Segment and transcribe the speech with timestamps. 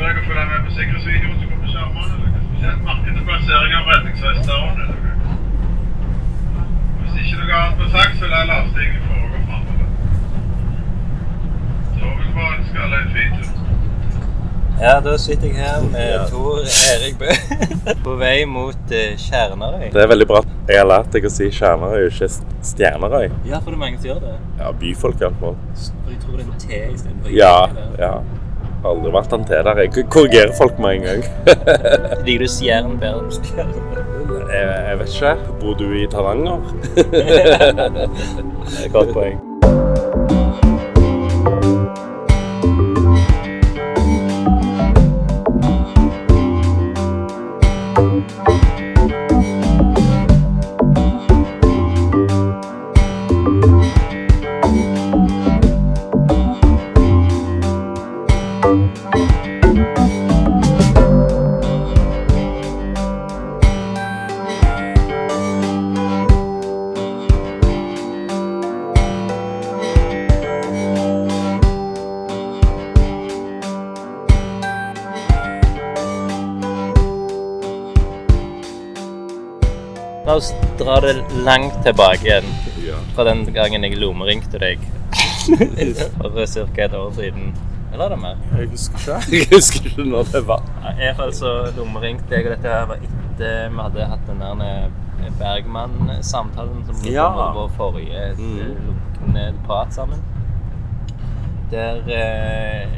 [0.00, 2.28] Skal dere følge med på sikkerhetsvideoen som kommer på skjermene?
[2.44, 3.96] Spesielt merke til plassering av og
[4.78, 4.94] dere.
[7.00, 9.84] Hvis ikke noe annet blir sagt, så lar lastingen foregå framover.
[11.98, 13.52] Så vil vi ønske alle en fin tur.
[14.86, 16.64] Ja, da sitter jeg her med Tor
[16.94, 17.30] Erik Bø
[18.08, 19.88] på vei mot uh, Kjernarøy.
[19.92, 20.44] Det er veldig bra.
[20.70, 22.32] Jeg har lært deg å si Kjernerøy, ikke
[22.72, 23.28] Stjernerøy.
[23.52, 24.36] Ja, for det er mange som gjør det.
[24.64, 25.60] Ja, byfolk iallfall.
[25.76, 27.56] For de tror det er en T istedenfor Ja,
[28.00, 28.14] ja.
[28.80, 31.22] Aldri vært en Jeg korrigerer folk med en gang.
[32.24, 33.76] Liker du Stjern bedre enn Stjern?
[34.50, 35.36] Jeg, jeg vet ikke.
[35.60, 36.64] Bor du i Taranger?
[38.96, 39.49] Godt poeng.
[81.84, 82.48] Tilbake igjen
[83.14, 84.78] fra den gangen jeg lommeringte deg
[86.20, 86.84] for ca.
[86.84, 87.54] et år siden.
[87.92, 88.36] Eller er det mer?
[88.58, 89.36] Jeg husker ikke.
[89.36, 90.62] Jeg husker ikke når det var.
[90.84, 94.26] Ja, I hvert fall så lommeringte jeg, og dette her var etter vi hadde hatt
[94.28, 97.28] den der eh, Bergman-samtalen som Ja.
[97.34, 98.76] var vår forrige eh, Mm.
[98.86, 100.22] lukkende prat sammen.
[101.70, 102.88] Der eh,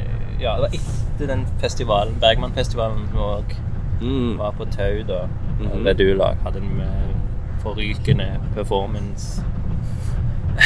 [0.41, 3.55] Ja, det var etter den festivalen, Bergman-festivalen, som òg
[4.01, 4.37] Mm.
[4.37, 5.25] var på Tau, da.
[5.59, 5.83] Mhm.
[5.85, 6.35] Ved du-lag.
[6.43, 6.81] Hadde en
[7.63, 9.43] forrykende performance.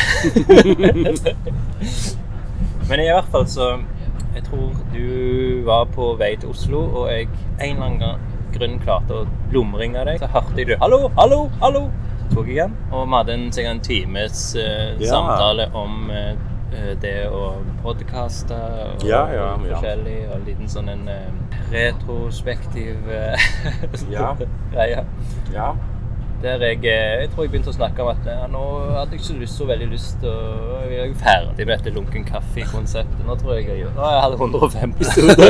[2.89, 3.77] Men i hvert fall så
[4.35, 7.27] Jeg tror du var på vei til Oslo, og jeg
[7.63, 8.19] en eller annen
[8.53, 9.23] grunn klarte å
[9.53, 10.19] lomringe deg.
[10.21, 11.87] Så hørte jeg du 'Hallo, hallo, hallo!'
[12.21, 12.75] Så tok jeg igjen.
[12.91, 14.61] Og vi hadde en, sikkert en times uh,
[15.01, 15.09] Ja.
[15.09, 16.35] samtale om eh,
[17.01, 20.17] det å podkaste og Ja, ja, forskjellig.
[20.29, 21.15] Og en liten sånn en uh,
[21.71, 22.95] retrospektiv
[24.11, 24.35] Ja.
[24.73, 25.05] greie.
[25.53, 25.73] Ja.
[26.43, 28.61] Der jeg, eh, jeg tror jeg begynte å snakke om at ja, nå
[28.93, 32.27] hadde jeg ikke lyst så veldig lyst til å Jeg er ferdig med dette lunken
[32.27, 33.23] kaffe-konseptet.
[33.25, 35.47] Nå tror jeg jeg gjør Nå, jeg hadde 105 episoder.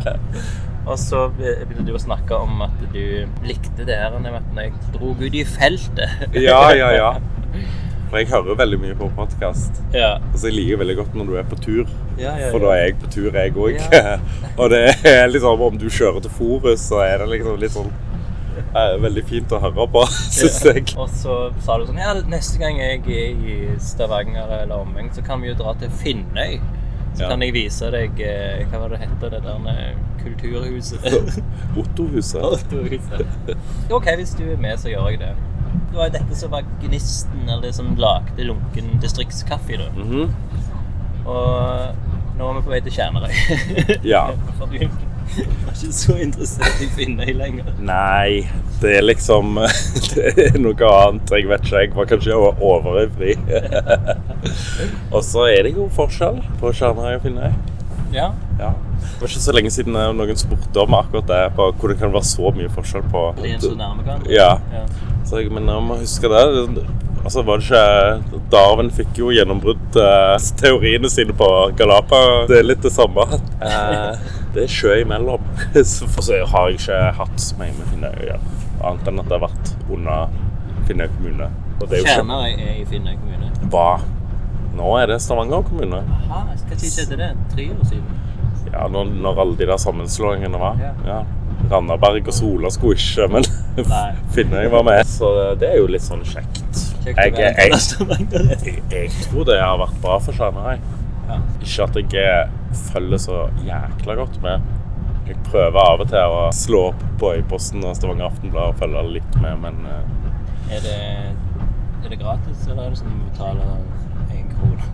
[0.90, 3.04] Og så begynte du å snakke om at du
[3.44, 6.24] likte det her når jeg dro ut i feltet.
[6.34, 7.12] Ja, ja, ja.
[8.10, 9.76] For jeg hører veldig mye på podkast.
[9.94, 10.16] ja.
[10.32, 11.84] Altså, jeg liker veldig godt når du er på tur.
[12.18, 13.76] Ja, ja, For da er jeg på tur, jeg òg.
[14.60, 17.92] Og det er liksom om du kjører til Forus, så er det liksom litt sånn
[18.74, 20.04] eh, Veldig fint å høre på,
[20.38, 20.84] syns jeg.
[21.00, 25.24] Og så sa du sånn Ja, neste gang jeg er i Stavanger eller omegn, så
[25.26, 26.60] kan vi jo dra til Finnøy.
[27.14, 27.28] Så Ja.
[27.32, 31.06] kan jeg vise deg eh, Hva var det heter, det der kulturhuset?
[31.80, 32.42] Ottohuset.
[32.42, 33.56] Kulturhuset.
[33.90, 35.32] OK, hvis du er med, så gjør jeg det.
[35.90, 39.78] Det var jo dette som var gnisten, eller det som lagde lunken distriktskaffe.
[39.80, 39.88] da.
[39.96, 40.30] -hmm.
[41.26, 41.94] Og
[42.38, 43.32] nå er vi på vei til Kjernerøy.
[44.04, 44.30] Ja.
[45.36, 47.68] Du var ikke så interessert i Finnøy lenger.
[47.86, 48.48] Nei,
[48.82, 49.58] det er liksom
[50.14, 51.34] Det er noe annet.
[51.36, 51.82] Jeg vet ikke.
[51.84, 53.36] Jeg var kanskje overivrig.
[55.14, 57.52] og så er det jo forskjell på Kjernøy og Finnøy.
[58.12, 58.32] Ja.
[58.58, 58.72] Ja.
[59.00, 61.42] Det var ikke så lenge siden eh, noen spurte om akkurat det.
[61.56, 64.26] På hvor det kan være så mye forskjell på Det er så nærme kan.
[64.32, 64.56] Ja.
[64.74, 64.84] ja.
[65.28, 66.84] Så jeg, men jeg må huske det.
[67.20, 71.48] Altså var det ikke Darwin fikk jo gjennombrudd eh, teoriene sine på
[71.78, 72.20] Galapa.
[72.50, 73.28] Det er litt det samme.
[74.54, 75.42] Det er sjø imellom.
[76.14, 78.54] For så har jeg ikke hatt så mye med Finnøy å gjøre.
[78.80, 80.32] Annet enn at det har vært under
[80.88, 81.50] Finnøy kommune.
[81.80, 83.52] Og det er jo ikke Kjernerøy er i Finnøy kommune.
[83.72, 83.90] hva.
[84.80, 86.00] Nå er det Stavanger kommune.
[86.30, 87.30] Aha, Hva tid skjedde det?
[87.54, 88.18] Tre år siden?
[88.70, 90.78] Ja, når, når alle de der sammenslåingene var.
[90.80, 90.92] Ja.
[91.06, 91.20] Ja.
[91.70, 93.44] Randaberg og Sola skulle ikke, men
[94.34, 95.02] Finnøy var med.
[95.10, 95.30] Så
[95.60, 96.62] det er jo litt sånn kjekt.
[97.04, 100.80] Kjekt Jeg, jeg, jeg, jeg tror det har vært bra for Kjernerøy.
[101.30, 101.38] Ja.
[101.62, 104.68] Ikke at jeg eh, følger så jækla godt med.
[105.28, 109.04] Jeg prøver av og til å slå opp på Øyposten og Stavanger Aftenblad og følge
[109.18, 110.00] litt med, men uh...
[110.70, 110.96] Er det,
[112.04, 114.84] er det gratis, eller er det sånn at du betaler én krone?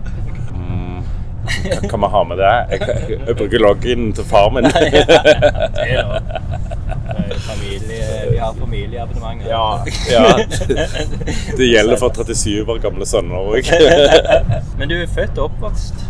[0.57, 1.01] mm,
[1.47, 2.53] hva kan vi ha med det?
[2.71, 4.67] Jeg, jeg, jeg bruker login til far min.
[5.93, 6.13] Lov.
[7.07, 9.49] Er Familie, vi har familieabonnementer.
[9.49, 10.25] Ja, ja.
[11.57, 13.69] Det gjelder for 37 år gamle sønner òg.
[14.79, 16.05] Men du er født og oppvokst?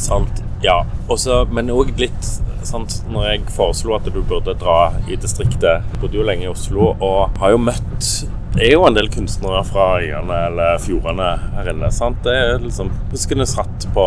[0.00, 0.42] Sant.
[0.64, 0.80] Ja.
[1.08, 2.26] Også, men òg litt
[2.68, 6.50] sant, Når jeg foreslo at du burde dra i distriktet Jeg bodde jo lenge i
[6.50, 8.10] Oslo og har jo møtt
[8.50, 11.86] det er jo en del kunstnere fra øyene eller fjordene her inne.
[11.94, 12.18] sant?
[12.24, 14.06] Det er liksom Huskende satt på,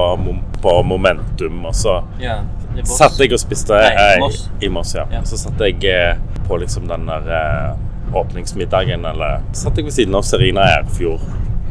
[0.62, 2.42] på momentum, og så Ja.
[2.84, 4.50] Satt jeg og spiste Nei, Moss.
[4.60, 4.92] i Moss.
[4.98, 5.06] Ja.
[5.14, 5.22] Ja.
[5.24, 6.18] Så satt jeg eh,
[6.48, 11.24] på liksom den der eh, åpningsmiddagen, eller satt jeg ved siden av Serina Erfjord.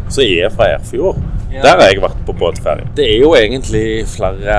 [0.08, 1.20] Så jeg er fra Erfjord.
[1.52, 1.62] Ja.
[1.66, 2.88] Der har jeg vært på båtferie.
[2.96, 4.58] Det er jo egentlig flere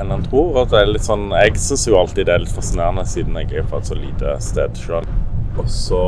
[0.00, 0.62] enn en tror.
[0.62, 3.52] Og det er litt sånn, jeg syns jo alltid det er litt fascinerende, siden jeg
[3.60, 5.08] er fra et så lite sted sjøl.
[5.60, 6.00] Og så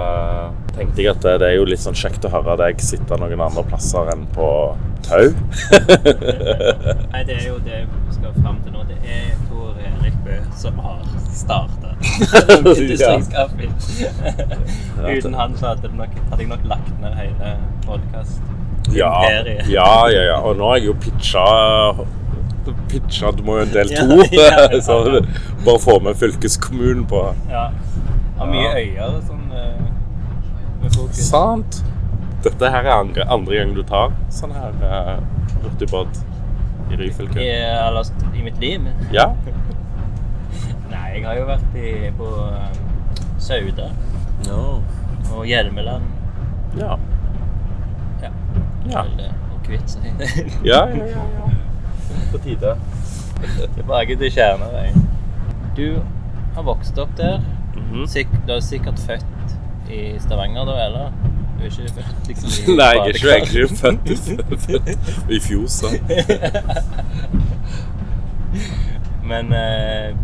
[0.00, 0.44] eh,
[0.76, 3.42] tenkte jeg at det, det er jo litt sånn kjekt å høre deg sitte noen
[3.44, 4.48] andre plasser enn på
[5.04, 5.26] tau.
[7.12, 8.86] Nei, det er jo det vi skal fram til nå.
[8.88, 9.34] Det er
[10.26, 11.92] Bø som har starta
[12.64, 13.68] Distriktskaffe.
[15.06, 17.52] Uten han så hadde, nok, hadde jeg nok lagt ned hele
[17.86, 18.40] podkast.
[18.94, 19.56] Ja, ja,
[20.10, 20.38] ja, ja.
[20.40, 21.44] Og nå har jeg jo pitcha
[22.90, 24.18] Pitcha Du må jo en del to.
[24.34, 24.80] ja, ja.
[24.88, 24.98] så
[25.64, 27.68] bare få med fylkeskommunen på Ja.
[28.38, 29.84] Har mye øyer sånn eh,
[30.82, 31.22] med fokus.
[31.30, 31.78] Sant.
[32.44, 35.14] Dette her er andre, andre gang du tar sånn her uh,
[35.62, 36.20] hurtigbåt
[36.92, 37.40] i Ryfylke.
[37.40, 37.54] I,
[37.86, 38.84] eller, I mitt liv?
[39.14, 39.30] Ja.
[40.96, 42.28] Nei, jeg har jo vært i, på
[43.42, 43.90] Sauda.
[44.46, 44.82] No.
[45.34, 46.04] og Hjelmeland.
[46.78, 46.96] Ja.
[48.22, 48.30] Ja.
[48.90, 49.02] Ja.
[49.04, 50.06] Eh, Og Kvitsøy.
[50.64, 51.24] Ja, ja, ja.
[51.36, 51.50] ja.
[52.32, 52.76] På tide.
[53.76, 55.06] Tilbake til Kjerneveien.
[55.76, 55.98] Du
[56.56, 57.40] har vokst opp der.
[57.76, 58.06] Mhm.
[58.08, 59.56] Sik du er sikkert født
[59.92, 61.10] i Stavanger, da, eller?
[61.58, 64.08] Du er ikke født liksom i Nei, jeg er ikke egentlig født
[64.64, 65.92] født i Fjosa.
[69.26, 70.14] Men eh,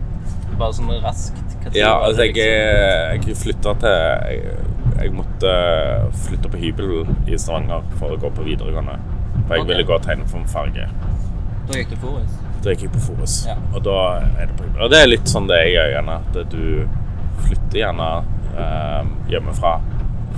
[0.59, 3.29] bare sånn raskt Ja, altså jeg, liksom?
[3.31, 4.55] jeg flytta til jeg,
[4.99, 5.53] jeg måtte
[6.27, 6.93] flytte på hybel
[7.27, 8.99] i Stavanger for å gå på videregående.
[9.47, 9.71] For jeg okay.
[9.73, 10.89] ville gå og tegne for en farge.
[11.69, 12.37] Da gikk du Forus?
[12.63, 13.39] Da gikk jeg på Forus.
[13.49, 13.57] Ja.
[13.73, 14.85] Og da er det på hybel.
[14.85, 16.21] Og det er litt sånn det er i gjerne.
[16.21, 16.63] At du
[17.47, 18.11] flytter gjerne
[18.53, 19.75] eh, hjemmefra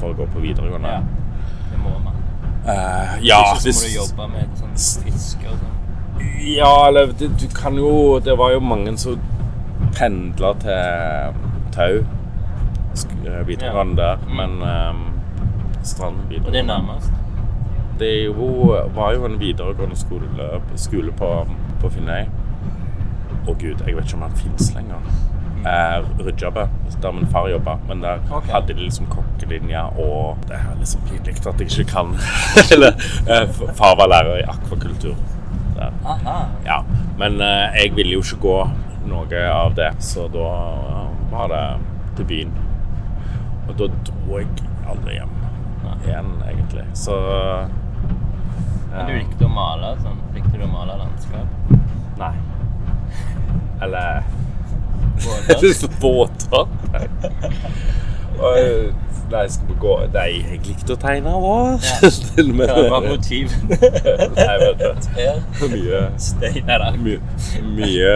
[0.00, 0.96] for å gå på videregående.
[0.96, 1.60] Ja.
[1.72, 2.18] Det må man.
[2.64, 5.72] Eh, ja, så hvis må du jobbe med sånn fiske og sånn.
[6.44, 9.18] Ja, eller du kan jo Det var jo mange som
[9.96, 11.40] pendla til
[11.74, 12.04] Tau
[12.94, 14.36] sk- eh, videregående der, Mm.
[14.36, 15.04] men um,
[15.82, 16.16] Strand
[16.46, 17.12] Og det er nærmest.
[17.98, 21.46] Det jo, var jo en videregående skole, skole på,
[21.80, 22.24] på Finnøy.
[23.46, 24.96] Å gud, jeg vet ikke om den fins lenger.
[25.64, 26.66] Eh, Rudjabø,
[27.02, 27.76] der min far jobba.
[27.88, 28.52] Men der okay.
[28.52, 32.14] hadde de liksom kokkelinja og Det er liksom pinlig at jeg ikke kan
[32.72, 32.92] Eller
[33.28, 35.14] eh, far var lærer i akvakultur.
[35.76, 35.92] Der.
[36.06, 36.44] Aha.
[36.64, 36.80] Ja,
[37.18, 38.58] men eh, jeg ville jo ikke gå
[39.08, 40.50] noe av det, så da
[41.32, 41.64] var det
[42.18, 42.52] til byen.
[43.68, 45.34] Og da dro jeg aldri hjem
[46.04, 46.84] igjen, egentlig.
[46.92, 47.16] Så
[48.92, 50.20] Men du eh, likte å male sånn?
[50.36, 51.70] Likte du å male landskap?
[52.20, 52.34] Nei.
[53.84, 54.24] Eller
[55.24, 55.88] Båter?
[56.02, 56.66] Båter?
[58.38, 58.94] Og,
[59.30, 61.84] Nei, skal vi gå Nei, jeg likte å tegne òg.
[61.84, 62.10] Ja.
[62.68, 63.54] Hva var motivet?
[64.38, 65.08] Nei, vet du.
[65.16, 65.40] Her.
[65.72, 67.20] Mye, Stein Nei mye,
[67.78, 68.12] mye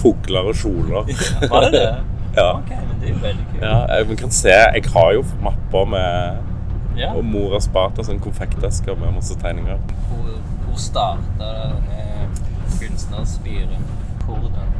[0.00, 1.12] fugler og kjoler.
[1.46, 1.92] Var det det?
[2.30, 2.60] Ja.
[2.60, 3.62] Ok, men det er jo veldig kult.
[3.64, 7.08] Ja, jeg kan se Jeg har jo mapper med Ja.
[7.18, 9.80] Og mor har spart en sånn konfektesker med masse tegninger.
[10.12, 10.28] Hvor,
[10.62, 11.48] hvor starta
[11.88, 12.28] denne
[12.76, 13.82] kunstnerspiren?
[14.28, 14.70] Hvordan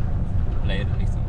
[0.63, 1.20] ble det liksom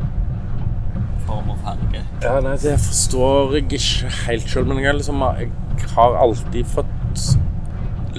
[1.31, 2.04] form og farge?
[2.24, 5.51] Ja, nei, Det forstår jeg ikke helt sjøl, men jeg, liksom, jeg
[5.95, 7.28] har alltid fått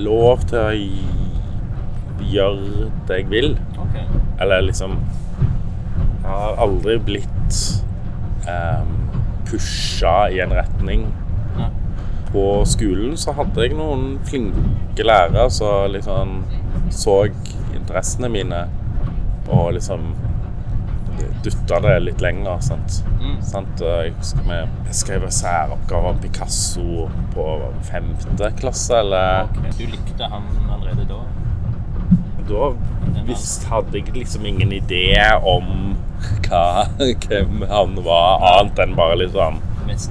[0.01, 0.73] lov til å
[2.33, 3.51] gjøre det jeg vil.
[3.87, 4.07] Okay.
[4.41, 4.97] Eller liksom
[6.23, 7.57] Jeg har aldri blitt
[8.47, 8.93] um,
[9.49, 11.09] pusha i en retning.
[11.59, 11.69] Ja.
[12.31, 16.39] På skolen så hadde jeg noen flinke lærere som liksom
[16.95, 17.25] så
[17.75, 18.63] interessene mine
[19.51, 20.13] og liksom
[21.45, 22.61] dutta det litt lenger.
[22.65, 23.03] Sant?
[23.21, 23.37] Mm.
[23.45, 23.83] Sant?
[23.83, 27.47] Jeg husker vi skrev særoppgave om Picasso på
[27.89, 29.63] femte klasse, eller Ok.
[29.79, 31.23] Du likte han allerede da?
[32.43, 32.73] Da
[33.27, 35.05] visst hadde jeg liksom ingen idé
[35.47, 35.95] om
[36.47, 36.89] hva,
[37.27, 39.61] hvem han var, annet enn bare litt sånn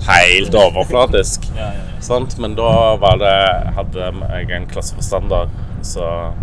[0.07, 1.47] helt overflatisk.
[1.55, 2.01] Ja, ja, ja.
[2.03, 2.37] Sant?
[2.41, 3.35] Men da var det,
[3.77, 5.49] hadde jeg en klasseforstander
[5.85, 6.37] som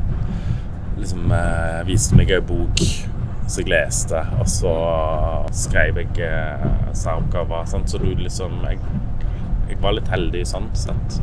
[0.98, 2.82] liksom eh, viste meg en bok
[3.48, 4.74] som jeg leste, og så
[5.56, 7.64] skrev jeg eh, særoppgaver.
[7.64, 8.78] Så du liksom jeg,
[9.70, 11.20] jeg var litt heldig sånn sett.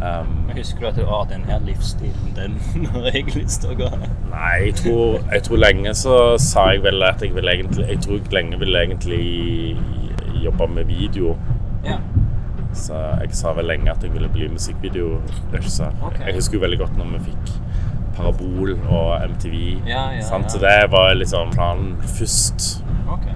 [0.00, 2.54] Um, Husker du at du har den her livsstilen, den
[2.88, 3.88] har jeg lyst til å gå?
[4.30, 8.00] Nei, jeg tror, jeg tror lenge så sa jeg vel at jeg ville egentlig Jeg
[8.06, 9.20] tror jeg lenge ville egentlig
[10.40, 11.34] jobbe med video.
[11.84, 11.98] Ja.
[12.72, 15.92] Så jeg sa vel lenge at jeg ville bli musikkvideoregissør.
[16.08, 16.30] Okay.
[16.30, 17.52] Jeg husker jo veldig godt når vi fikk
[18.20, 19.56] Parabol og MTV.
[19.88, 20.44] Ja, ja, sant?
[20.44, 20.54] ja.
[20.54, 22.84] Så det var liksom planen først.
[23.08, 23.26] Ok.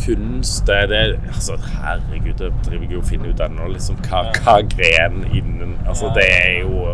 [0.00, 3.68] Kunst, det det Altså, herregud, det driver jeg jo og finner ut ennå.
[3.72, 6.84] Liksom, hva, hva gren innen Altså, det er jo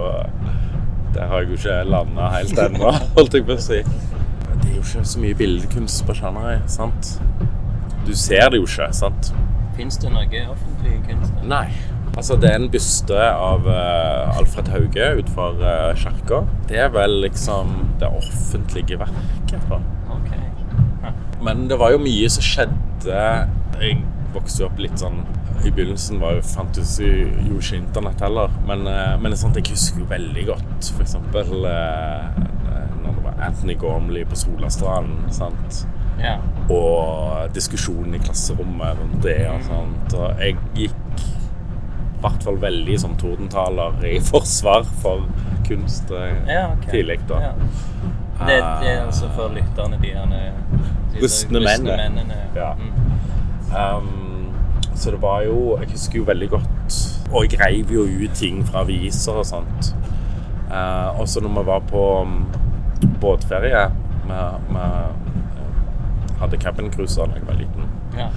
[1.14, 3.80] Det har jeg jo ikke landa helt ennå, holdt jeg på å si.
[3.82, 7.14] Det er jo ikke så mye billedkunst på Chanarøy, sant?
[8.06, 9.32] Du ser det jo ikke, sant?
[9.76, 11.32] Fins det noe offentlig kunst?
[11.44, 11.68] Nei.
[12.16, 16.40] Altså, det er en byste av uh, Alfred Hauge utenfor uh, kirka.
[16.70, 19.82] Det er vel liksom det offentlige verket, da.
[20.14, 20.30] Ok.
[21.44, 23.20] Men det var jo mye som skjedde.
[23.82, 23.98] Jeg
[24.32, 25.20] vokste jo opp litt sånn
[25.66, 27.10] I begynnelsen var jo, fantes jo
[27.58, 28.56] ikke internett heller.
[28.64, 30.92] Men, uh, men det sånt jeg husker jo veldig godt.
[31.04, 32.42] Eksempel eh,
[33.02, 35.28] når det var Anthony Gormley på Solastranden.
[35.36, 35.84] sant?
[36.16, 36.38] Ja.
[36.72, 40.16] Og diskusjonen i klasserommet rundt det og sånt.
[40.16, 41.26] Og jeg gikk
[42.16, 45.26] i hvert fall veldig som tordentaler i forsvar for
[45.68, 46.90] kunst eh, ja okay.
[46.90, 47.40] tidlig, da.
[47.42, 47.52] Ja.
[48.36, 50.52] Det, det er altså for lytterne, de her
[51.22, 51.96] Rustne mennene.
[51.96, 52.34] mennene.
[52.56, 52.74] Ja.
[52.74, 53.06] Mm.
[53.96, 54.52] Um,
[54.94, 56.96] så det var jo Jeg husker jo veldig godt
[57.32, 59.94] Og jeg reiv jo ut ting fra aviser og sånt.
[60.70, 62.46] Uh, også når vi var på um,
[63.20, 63.88] båtferie
[64.26, 65.08] med, med
[65.56, 67.90] uh, Hadde cabincruiser da jeg var liten.
[68.18, 68.28] Ja.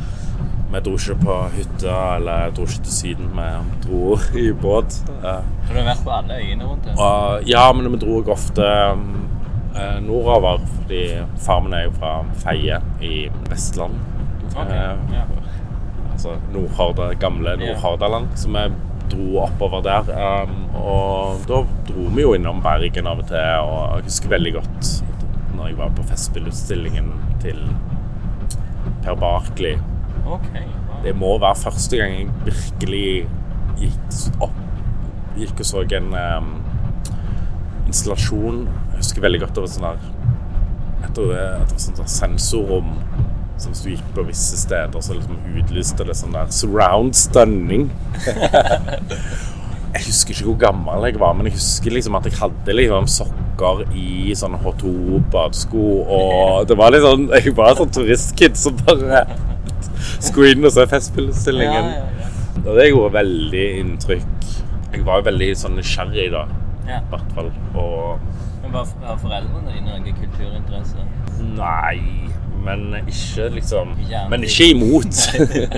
[0.69, 3.31] Vi dro ikke på hytta eller dro ikke til Syden.
[3.33, 3.47] Vi
[3.85, 4.99] dro i båt.
[4.99, 6.99] Så du har vært på alle øyene rundt her?
[7.01, 11.03] og, ja, men vi dro ofte eh, nordover, fordi
[11.41, 13.97] farmen er jo fra Feie i Vestland.
[14.53, 14.77] Okay.
[14.77, 15.25] Eh, ja.
[16.11, 18.29] altså Nordhorda, gamle Nord-Hordaland.
[18.37, 18.69] Så vi
[19.09, 20.09] dro oppover der.
[20.43, 24.57] Um, og da dro vi jo innom Bergen av og til, og jeg husker veldig
[24.61, 24.95] godt
[25.57, 27.09] når jeg var på Festspillutstillingen
[27.41, 27.57] til
[29.03, 29.79] Per Barkley.
[30.29, 30.49] Ok.
[30.53, 31.01] wow.
[31.03, 33.05] Det må være første gang jeg virkelig
[33.79, 34.65] gikk opp
[35.39, 36.47] Gikk og så en um,
[37.87, 38.65] installasjon.
[38.67, 40.01] Jeg husker veldig godt det var sånn der
[41.07, 42.89] etter det var sånn der sensorrom.
[43.59, 47.87] Så hvis du gikk på visse steder, så liksom utlyste det sånn der surround stunning.
[49.89, 53.07] Jeg husker ikke hvor gammel jeg var, men jeg husker liksom at jeg hadde liksom
[53.09, 58.77] sokker i sånn H2-badesko, og det var litt sånn Jeg var en sånn turistkid som
[58.83, 59.23] bare
[60.49, 62.29] inn og se Ja, ja, ja.
[62.65, 64.49] Og det gjorde veldig inntrykk.
[64.93, 66.43] Jeg var jo veldig sånn nysgjerrig da,
[66.87, 66.99] ja.
[66.99, 67.51] i hvert fall.
[67.77, 68.19] Og
[68.63, 71.05] Men var, var foreldrene dine noen kulturinteresse?
[71.55, 72.27] Nei,
[72.65, 73.93] men ikke liksom
[74.31, 75.21] Men ikke imot.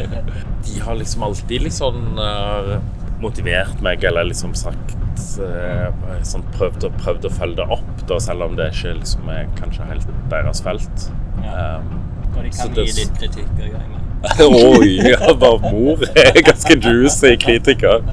[0.66, 2.74] De har liksom alltid liksom uh,
[3.22, 4.96] motivert meg, eller liksom sagt
[5.42, 5.90] uh,
[6.26, 9.90] sånn prøvd, prøvd å følge det opp, da, selv om det ikke liksom er kanskje
[9.92, 11.10] helt deres felt.
[11.46, 11.78] Ja.
[11.82, 11.98] Um,
[12.32, 14.01] Og de Så kan det- gi litt kritikk og ganger.
[14.40, 18.04] Oi, ja, bare mor er ganske juicy kritiker.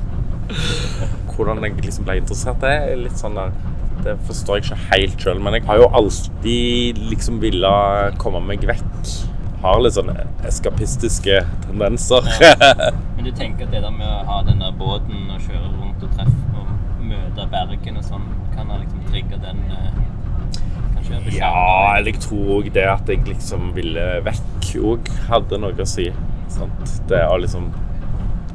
[1.35, 3.53] Hvordan jeg liksom ble interessert, det er litt sånn der
[4.07, 7.73] Det forstår jeg ikke helt sjøl, men jeg har jo alltid liksom villa
[8.23, 9.12] komme meg vekk.
[9.61, 12.25] Har litt sånne eskapistiske tendenser.
[13.17, 16.05] Men du tenker at det der med å ha den der båten og kjøre rundt
[16.07, 19.99] og treffe og møte Bergen og sånn, kan ha liksom trigge den eh,
[20.95, 25.73] Kanskje Ja, eller jeg tror òg det at jeg liksom ville vekk òg hadde noe
[25.81, 26.11] å si.
[26.53, 26.95] Sant?
[27.09, 27.71] Det å liksom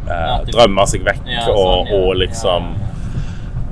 [0.09, 1.99] eh, drømme seg vekk Ja, og, sånn, ja.
[1.99, 2.73] og liksom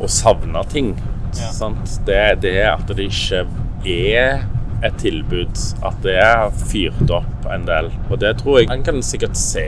[0.02, 0.96] å savne ting.
[1.32, 2.00] Sant?
[2.08, 3.46] Det, det at det ikke
[3.88, 4.42] er
[4.82, 5.54] et tilbud,
[5.86, 7.92] at det er fyrt opp en del.
[8.10, 9.68] Og det tror jeg en kan sikkert se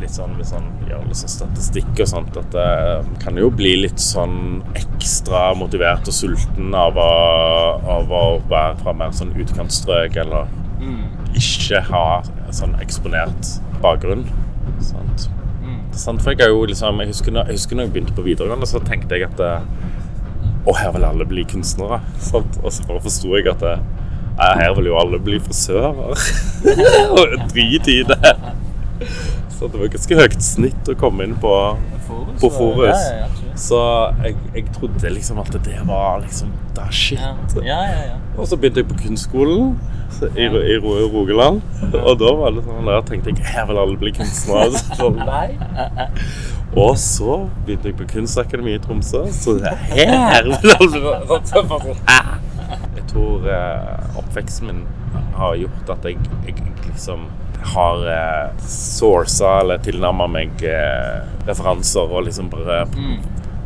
[0.00, 3.74] litt sånn hvis han gjør litt sånn statistikk og sånt, at det kan jo bli
[3.82, 7.10] litt sånn ekstra motivert og sulten av å,
[7.98, 10.48] av å være fra mer sånn utkantstrøk eller
[11.38, 12.04] ikke ha
[12.54, 14.26] sånn eksponert bakgrunn.
[14.84, 15.28] Sant?
[15.62, 15.78] mm.
[15.96, 18.26] Sant, for jeg, er jo liksom, jeg, husker når, jeg husker når jeg begynte på
[18.26, 19.70] videregående, så tenkte jeg at eh,
[20.68, 22.02] Å, her vil alle bli kunstnere.
[22.20, 22.60] Sant?
[22.62, 23.84] Og så bare forsto jeg at eh,
[24.40, 26.16] «Nei, her vil jo alle bli frisører.
[27.18, 28.34] Og drit i det.
[29.56, 31.52] Så det var ganske høyt snitt å komme inn på
[32.06, 33.02] Forus, På Forus.
[33.04, 33.56] Ja, ja.
[33.60, 33.80] Så
[34.24, 37.20] jeg, jeg trodde liksom at det var liksom Da shit.
[37.20, 37.34] Ja,
[37.66, 38.04] ja, ja.
[38.14, 38.18] ja.
[38.38, 39.74] Og så begynte jeg på kunstskolen
[40.36, 41.60] i, i Ro- Rogaland.
[42.00, 44.70] Og da var det sånn der tenkte jeg her vil alle bli kunstnere.
[44.76, 46.08] Så sånn, nei.
[46.76, 49.24] Og så begynte jeg på Kunstakademiet i Tromsø.
[49.34, 52.04] Så her vil alle bli sånn?
[52.94, 54.82] Jeg tror eh, oppveksten min
[55.34, 56.54] har gjort at jeg, jeg
[56.86, 57.24] liksom
[57.72, 63.18] har eh, sourca eller tilnærma meg eh, referanser og liksom bare Mm.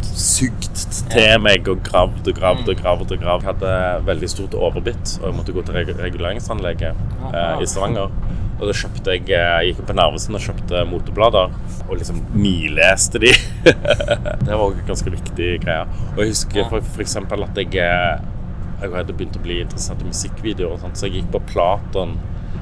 [0.05, 0.81] Sugd
[1.13, 3.13] til meg og gravd og gravd og gravd.
[3.17, 3.45] og gravd.
[3.45, 8.13] Jeg hadde veldig stort overbitt, og jeg måtte gå til reg reguleringsanlegget eh, i Stavanger.
[8.55, 11.57] Og da kjøpte jeg Jeg gikk på Narvesen og kjøpte moteblader,
[11.89, 13.33] og liksom nileste de.
[14.47, 15.89] det var en ganske viktig greie.
[16.15, 18.31] Og jeg husker for, eksempel at jeg eh,
[18.85, 22.17] jeg hadde begynt å bli interessert i musikkvideoer, og sånt, så jeg gikk på Platon.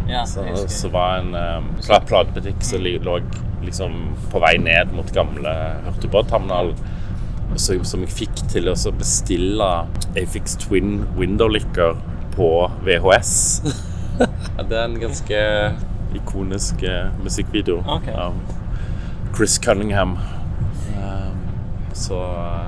[0.08, 3.16] ja Så, så var en um, pla- platebutikk som li- lå
[3.64, 3.96] liksom
[4.30, 5.50] på vei ned mot gamle
[5.86, 6.76] Hurtigbåtterminalen.
[7.56, 9.70] Så- Som jeg fikk til å bestille
[10.16, 11.96] Afix Twin Windowlicker
[12.36, 13.62] på VHS.
[14.68, 15.40] det er en ganske
[16.14, 18.14] ikonisk eh, musikkvideo okay.
[18.14, 18.34] av
[19.36, 20.18] Chris Cunningham.
[20.96, 21.36] Um,
[21.92, 22.18] så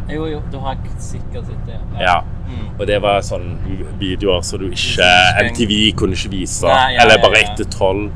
[0.09, 1.81] eh, Jo, jo, du har sikkert sett det.
[2.01, 2.23] ja.
[2.45, 2.67] Mm.
[2.79, 3.57] Og det var sånne
[3.99, 5.07] videoer som du ikke
[5.49, 6.69] MTV kunne ikke vise.
[6.69, 7.47] Nei, ja, eller bare ja.
[7.55, 8.11] etter tolv.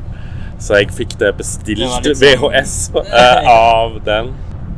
[0.60, 4.32] Så jeg fikk det bestilt det sånn- VHS uh, av den.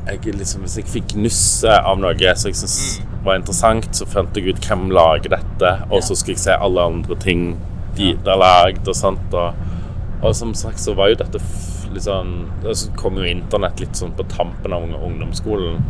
[0.06, 4.36] Jeg, liksom, hvis jeg fikk nusse av noe som jeg syntes var interessant, så fant
[4.36, 6.00] jeg ut hvem lager dette, og.
[6.04, 7.52] Så skulle jeg se alle andre ting
[7.96, 9.36] de har lagd og sånt.
[9.36, 9.52] Og,
[10.22, 11.40] og som sagt så var jo dette
[11.90, 12.34] litt sånn
[12.76, 15.80] Så kom jo internett litt sånn på tampen av ungdomsskolen.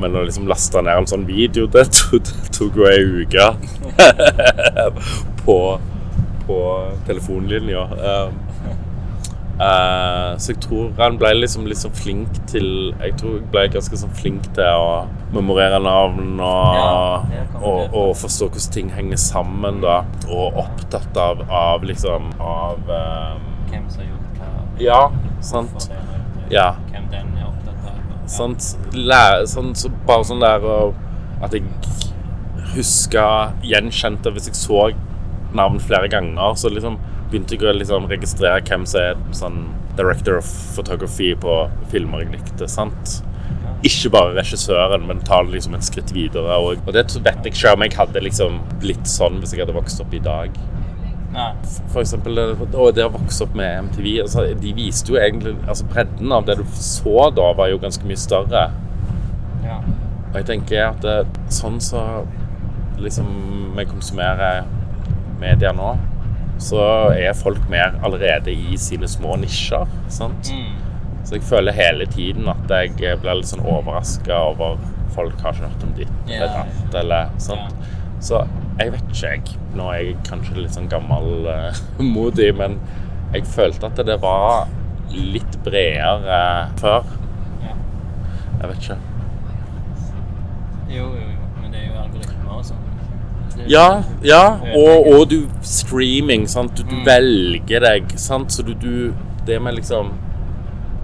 [0.00, 3.50] Men å liksom laste ned en sånn video, det tok, det tok jo ei uke
[5.44, 5.58] på,
[6.48, 6.58] på
[7.06, 7.84] telefonlinja.
[7.94, 8.43] Um,
[9.60, 12.68] eh, så jeg tror han ble liksom sånn flink til
[13.00, 18.10] Jeg tror jeg ble ganske sånn flink til å memorere navn og, Ja, og, og
[18.18, 20.00] forstå hvordan ting henger sammen, da.
[20.28, 24.52] Og opptatt av, av liksom Av um, Hvem som har gjort hva.
[24.82, 25.00] Ja,
[25.40, 25.88] sant.
[25.88, 26.02] det,
[26.54, 26.68] Ja.
[26.90, 27.96] Hvem den er opptatt av.
[27.98, 28.20] ja.
[28.26, 28.70] Sant?
[28.94, 30.68] Lære, sånn, så bare sånn der
[31.44, 31.66] At jeg
[32.74, 33.26] huska
[33.62, 34.86] Gjenkjente hvis jeg så
[35.54, 36.96] navn flere ganger, så liksom
[37.30, 39.62] begynte jeg å liksom registrere hvem som er sånn
[39.98, 42.68] director of photography på filmer jeg likte.
[42.70, 43.20] sant?
[43.84, 46.56] Ikke bare regissøren, men ta det liksom et skritt videre.
[46.56, 49.76] Og, og det vet jeg ikke om jeg hadde liksom blitt sånn hvis jeg hadde
[49.76, 50.56] vokst opp i dag.
[51.34, 51.50] Nei.
[51.90, 55.88] For eksempel, og det å vokse opp med MTV altså, De viste jo egentlig altså
[55.90, 58.68] Bredden av det du så da, var jo ganske mye større.
[59.64, 59.80] Ja.
[60.30, 61.16] Og jeg tenker at det,
[61.52, 62.04] sånn så
[63.02, 64.62] liksom vi konsumerer
[65.40, 65.96] media nå,
[66.62, 66.80] så
[67.12, 69.86] er folk mer allerede i sine små nisjer.
[70.08, 70.50] sant?
[70.52, 70.82] Mm.
[71.24, 74.76] Så jeg føler hele tiden at jeg blir litt sånn overraska over
[75.14, 76.36] folk har ikke hørt om ditt yeah.
[76.36, 77.74] eller datt, eller sant.
[78.24, 78.40] Så
[78.78, 79.58] jeg vet ikke, jeg.
[79.74, 82.78] Nå er jeg kanskje litt sånn gammelmodig, men
[83.34, 84.70] jeg følte at det var
[85.14, 86.40] litt bredere
[86.80, 87.06] før.
[87.62, 87.78] Yeah.
[88.60, 88.98] Jeg vet ikke.
[90.94, 91.50] Jo, jo, jo.
[91.60, 92.82] Men det er jo algoritmer og sånn.
[92.84, 94.58] Det- Ja, ja.
[94.76, 96.76] Og, og du streaming, sant.
[96.76, 98.52] Du, du velger deg, sant.
[98.52, 99.12] Så du, du
[99.44, 100.12] Det med liksom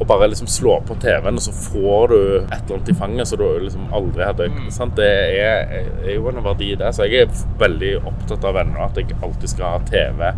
[0.01, 3.29] å bare liksom slå på TV-en, og så får du et eller annet i fanget
[3.29, 4.97] som du liksom aldri hadde sant?
[4.97, 5.75] Det er,
[6.07, 6.89] er jo en verdi, det.
[6.97, 10.31] Så jeg er veldig opptatt av ennå at jeg alltid skal ha TV,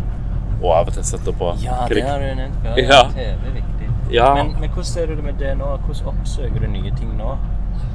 [0.59, 2.81] og av og til sette på Ja, det har du nevnt før.
[2.81, 2.99] Ja.
[3.15, 3.89] TV er viktig.
[4.11, 4.33] Ja.
[4.35, 5.71] Men, men hvordan ser du det med det nå?
[5.87, 7.37] Hvordan oppsøker du nye ting nå?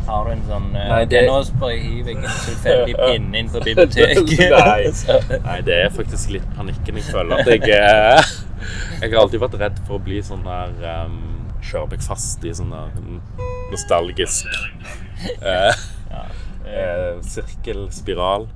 [0.09, 3.61] Har du en sånn eh, Nei, det- Nå hiver jeg en tilfeldig pinne inn på
[3.65, 4.53] biblioteket.
[4.69, 5.41] Nei.
[5.49, 7.01] Nei, det er faktisk litt panikken.
[7.01, 8.23] Jeg føler at jeg er
[9.03, 11.19] Jeg har alltid vært redd for å bli sånn der um,
[11.63, 12.95] Kjøre meg fast i sånn der
[13.69, 14.47] nostalgisk
[15.43, 15.75] uh,
[16.09, 16.31] uh,
[16.65, 18.49] sirkel, sirkelspiral.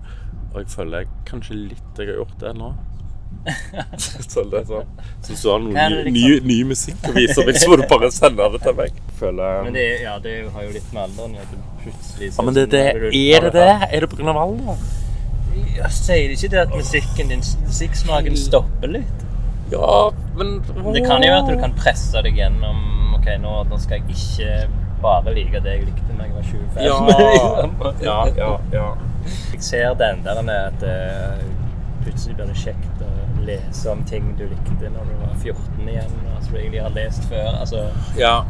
[0.53, 2.73] Og jeg føler kanskje litt jeg har gjort det nå.
[4.33, 4.91] så det er sånn
[5.23, 5.75] Så hvis du har noen
[6.07, 9.01] ny, ny, ny musikk å vise så må du bare sende det til meg.
[9.19, 12.55] Føler Men det, er- ja, det har jo litt med alderen at plutselig ja, men
[12.59, 13.71] det, det, Er det det?
[13.91, 14.37] Er det pga.
[14.45, 14.85] alder?
[15.77, 19.27] Ja, sier det ikke det at musikken din, musikksmaken stopper litt?
[19.73, 20.59] Ja, men
[20.95, 24.17] Det kan jo være at du kan presse deg gjennom Ok, nå, nå skal jeg
[24.17, 24.69] ikke
[25.03, 26.83] bare like det jeg likte da jeg var 25.
[26.87, 26.97] Ja,
[28.09, 28.87] ja, ja, ja.
[29.53, 31.43] Jeg ser den der med at eh,
[32.05, 33.11] plutselig blir det kjekt å
[33.47, 36.97] lese om ting du likte når du var 14 igjen, og som du egentlig har
[36.97, 37.51] lest før.
[37.61, 37.85] Altså,
[38.19, 38.41] ja.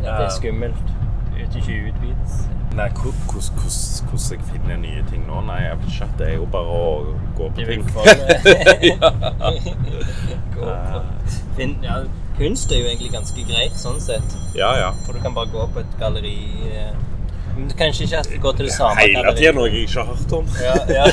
[0.00, 0.92] det er skummelt.
[1.34, 2.44] Ut ikke utvides.
[2.74, 5.40] Nei, hvordan jeg finner nye ting nå?
[5.46, 6.08] Nei, jeg vet ikke.
[6.18, 7.84] Det er jo bare å gå på ting.
[8.90, 9.10] ja.
[10.54, 11.02] Gå på.
[11.54, 12.00] Finn, ja,
[12.38, 14.36] kunst er jo egentlig ganske greit sånn sett.
[14.58, 14.90] Ja, ja.
[15.06, 16.34] For du kan bare gå på et galleri
[16.70, 16.90] eh,
[17.56, 20.06] men Kanskje ikke at det går til det samme Hele tida noe jeg ikke har
[20.14, 20.46] hørt om.
[20.62, 21.04] Ja, ja.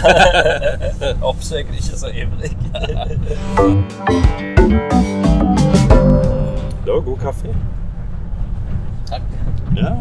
[1.31, 2.53] Oppsøker ikke så ivrig.
[6.85, 7.55] Det var god kaffe.
[9.07, 9.21] Takk.
[9.77, 9.91] Ja.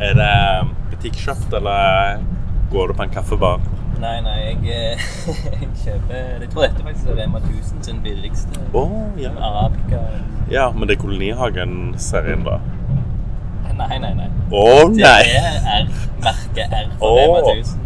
[0.00, 2.22] Er det butikkjøpt, eller
[2.70, 3.60] går du på en kaffebar?
[3.98, 5.06] Nei, nei, jeg, eh,
[5.60, 8.60] jeg kjøper Jeg tror dette faktisk er Rema 1000 sin billigste.
[8.72, 9.30] Oh, ja.
[9.36, 10.02] Arabica.
[10.50, 12.60] Ja, men det er Kolonihagen-serien, da?
[13.78, 14.28] Nei, nei, nei.
[14.50, 15.28] Å Det nei!
[15.38, 15.90] er R,
[16.24, 17.18] merket R for oh.
[17.18, 17.84] Rema 1000.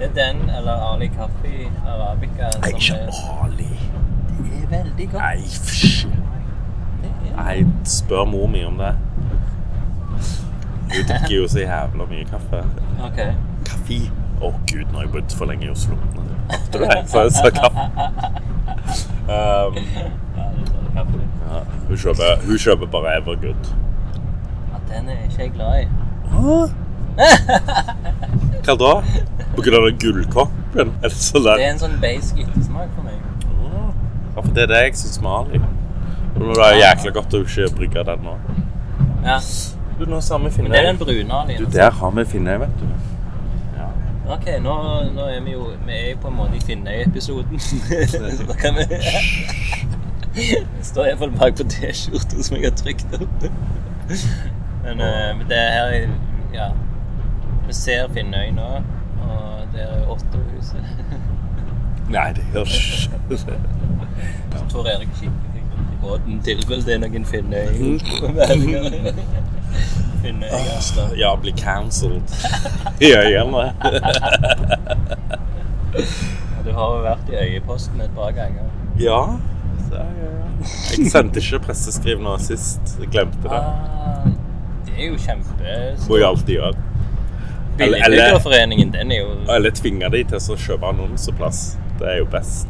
[0.00, 2.96] Det er den eller Ali Kaffi Arabica Nei, ikke
[3.44, 3.68] Ali.
[4.40, 5.22] det er veldig godt.
[5.22, 6.06] Nei, fysj.
[7.36, 8.94] Nei, spør mor mi om det.
[10.90, 12.64] Hun drikker jo så jævla mye kaffe.
[13.06, 13.20] Ok.
[13.68, 14.00] Kaffe.
[14.40, 15.98] Å gud, nå har jeg bodd for lenge i Oslo.
[16.50, 16.96] Hørte du det?
[17.12, 17.88] Så jeg sa kaffe.
[19.30, 19.82] Um, det
[20.96, 23.68] ja, hun, kjøper, hun kjøper bare Evergood.
[24.90, 25.88] Den er ikke jeg glad i.
[26.30, 26.60] Hå?
[28.64, 28.92] Hva da?
[29.56, 30.94] På grunn av gullkoppen?
[31.02, 33.18] Er det sånn Det er en sånn basic ettersmak for meg.
[34.36, 35.60] Ja, for det er det jeg syns med Ali.
[36.36, 38.34] Og nå er det jækla godt å ikke brygge den nå.
[39.26, 39.38] Ja.
[39.98, 41.24] Du, nå har vi Men det er den Finnøy.
[41.26, 42.86] brune Du, der har vi Finnøy, vet du.
[43.76, 43.88] Ja.
[44.36, 44.76] Ok, nå,
[45.16, 47.60] nå er vi jo Vi er jo på en måte i Finnøy-episoden.
[48.12, 48.86] Så da kan vi
[50.34, 53.50] Det står iallfall bak på T-skjorta som jeg har trykt opp.
[54.84, 56.08] Men uh, det er her
[56.54, 56.70] Ja.
[57.66, 58.68] Vi ser Finnøy nå,
[59.22, 60.84] og der er Ottohuset.
[62.14, 63.36] Nei, det gjør ikke
[64.58, 67.28] Så tror Erik rundt i båten tilfelle det er noen Mm.
[67.30, 67.66] Finnøy
[70.22, 71.14] Finnøy-gaster.
[71.16, 72.22] Ja, bli cancelled
[73.00, 73.72] i øynene.
[73.84, 74.00] Ja,
[76.64, 78.66] Du har jo vært i Øyeposten et par ganger.
[79.00, 79.22] Ja.
[79.88, 80.30] Så, ja, ja.
[80.98, 82.98] Jeg sendte ikke presseskriv nå sist.
[83.00, 83.50] Jeg glemte det.
[83.62, 84.26] Ah,
[84.90, 85.74] det er jo kjempe...
[86.08, 86.74] Må jeg alltid gjøre.
[87.80, 91.62] Eller, eller, Billigbyggerforeningen, den er jo eller tvinge de til å kjøpe annonseplass.
[92.00, 92.68] Det er jo best.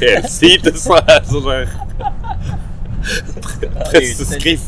[0.00, 1.68] Helsides så er det sånn der
[3.90, 4.60] Presseskriv.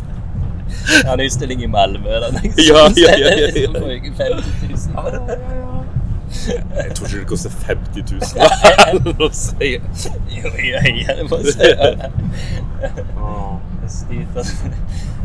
[0.90, 2.20] Ja, en utstilling i Malmö Ja,
[2.57, 3.68] ja, ja, ja, ja.
[3.72, 5.40] bruker 50 000.
[6.76, 8.20] Jeg tror ikke det koster 50 000.
[9.20, 9.81] Jo, jeg.
[10.31, 11.57] Jo, jeg ja, det må si.
[13.90, 14.44] Det sliter.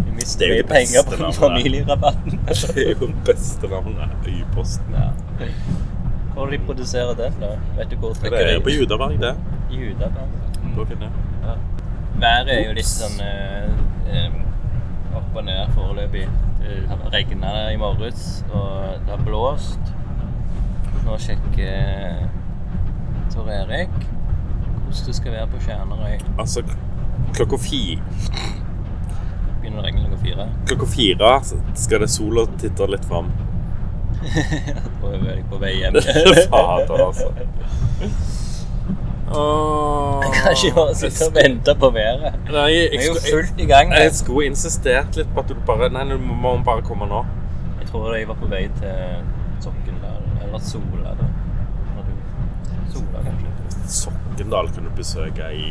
[0.05, 2.39] Vi mister Det er mye penger på familierabatten.
[2.47, 4.15] Det er jo det beste navnet.
[4.27, 4.95] Øyposten.
[4.97, 5.49] Ja.
[6.33, 7.51] Hvor de produserer den, da?
[7.77, 9.35] Vet du hvor Det er på Judaberg, det.
[9.71, 10.27] Judaberg.
[10.63, 11.03] Mm.
[11.43, 11.53] Ja.
[12.19, 13.69] Været er jo litt sånn eh,
[14.11, 14.35] eh,
[15.15, 16.25] opp og ned foreløpig.
[16.59, 19.93] Det har regna i morges, og det har blåst.
[21.05, 22.25] Nå sjekker
[23.29, 23.93] Tor Erik
[24.85, 26.17] hvordan det skal være på Kjernerøy.
[26.39, 26.63] Altså,
[27.35, 28.01] klokka fire,
[29.61, 30.47] Begynner å regne klokka fire.
[30.69, 31.31] klokka fire
[31.75, 33.31] skal det sola titte litt fram.
[35.03, 35.97] Og jeg på vei hjem.
[36.53, 37.27] Fader, altså.
[40.55, 42.35] ikke bare sitte og vente på været.
[42.53, 43.91] Nei, jeg, Vi er jo fullt i gang.
[43.93, 47.23] jeg skulle insistert litt på at du bare Nei, nå må bare komme nå.
[47.81, 49.25] Jeg tror jeg var på vei til
[49.63, 51.15] Sokkendal, eller Sola.
[51.19, 51.27] da.
[52.05, 53.87] Du- Sola, kanskje.
[53.99, 55.69] Sokkendal kunne du besøke i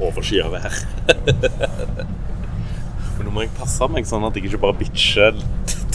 [0.00, 0.72] overskya vær.
[3.14, 5.32] Men nå må jeg passe meg sånn at jeg ikke bare bitcher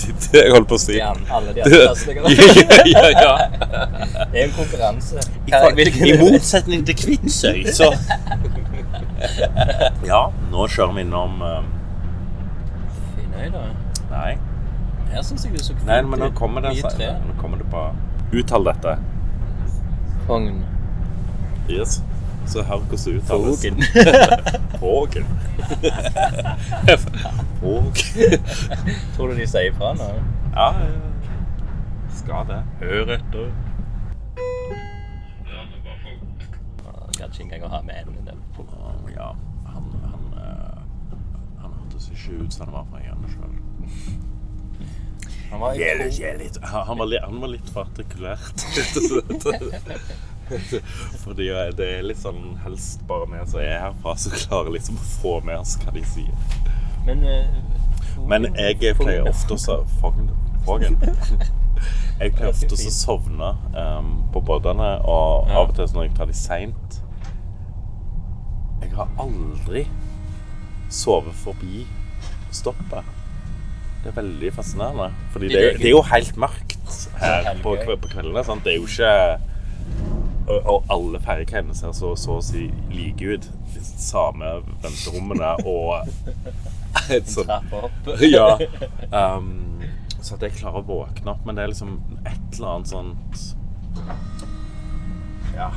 [0.10, 0.94] det jeg holder på å si.
[0.96, 1.80] De an- alle de andre
[2.90, 3.34] ja, ja, ja.
[4.32, 5.18] Det er en konkurranse.
[5.46, 5.48] I,
[6.22, 7.88] motsetning til Kvitsøy, så
[10.10, 11.48] Ja, nå kjører vi innom uh...
[13.16, 13.62] Finnøy, da.
[14.14, 14.32] Nei.
[15.10, 16.84] Her syns jeg det så Nei, men nå kommer det, nå
[17.42, 17.82] kommer det på
[18.40, 18.92] Uttal dette.
[20.28, 20.56] Fogn.
[21.70, 21.92] Yes.
[22.50, 23.62] Så hør hvordan det uttales.
[23.62, 23.78] Pågen.
[24.80, 25.26] Pågen.
[27.62, 27.94] Våg.
[29.16, 30.08] Tror du de sier ifra nå?
[30.56, 30.86] Ja, ja.
[32.22, 32.62] skal det.
[32.82, 33.48] Hør etter.
[37.20, 38.40] Gadd ikke engang å ha med enden den.
[38.56, 38.64] på.
[39.12, 39.34] Ja,
[39.68, 40.80] han, han, eh,
[41.60, 43.54] han hørtes ikke ut som han var fra øyene sjøl.
[45.50, 45.76] Han var i
[46.62, 48.58] Han, han, var litt- han var litt for artikulert.
[51.24, 55.08] Fordi det er litt sånn helst bare vi som er herfra, som klarer liksom å
[55.22, 56.34] få med oss hva de sier.
[57.06, 59.80] Men uh, Men jeg pleier ofte å
[60.66, 60.98] Fågen.
[62.20, 65.62] Jeg pleier ofte å sovne um, på båtene, og Ja.
[65.62, 66.98] av og til når jeg tar de seint
[68.84, 69.86] Jeg har aldri
[70.92, 71.86] sovet forbi
[72.56, 73.06] stoppet.
[74.04, 75.10] Det er veldig fascinerende.
[75.34, 76.76] Fordi det, er- det er jo helt mørkt
[77.20, 78.44] her på, på kveldene.
[78.48, 78.64] Sant?
[78.66, 79.12] Det er jo ikke
[80.50, 83.50] og, alle ferjekaiene ser så, så å si like ut.
[83.74, 86.10] De samme venterommene og
[87.16, 87.50] et sånt
[88.36, 88.52] ja.
[89.10, 89.82] Um,
[90.22, 91.46] så at jeg klarer å våkne opp.
[91.46, 93.46] Men det er liksom et eller annet sånt
[95.56, 95.72] Ja.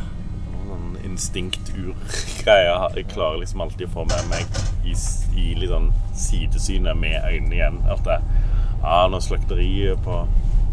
[0.63, 2.87] Sånn instinkt-ur-greier.
[2.97, 4.95] Jeg klarer liksom alltid å få med meg i,
[5.37, 7.81] i litt sånn sidesynet med øynene igjen.
[7.93, 8.21] At det,
[8.81, 10.23] ah, noe er slakteriet på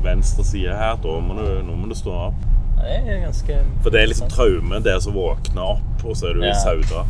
[0.05, 2.47] venstre side her, da må du, nå må du stå opp.
[2.79, 6.33] Det er ganske For det er liksom traume, det å våkne opp, og så er
[6.37, 6.53] du Ja.
[6.59, 7.03] Sauda.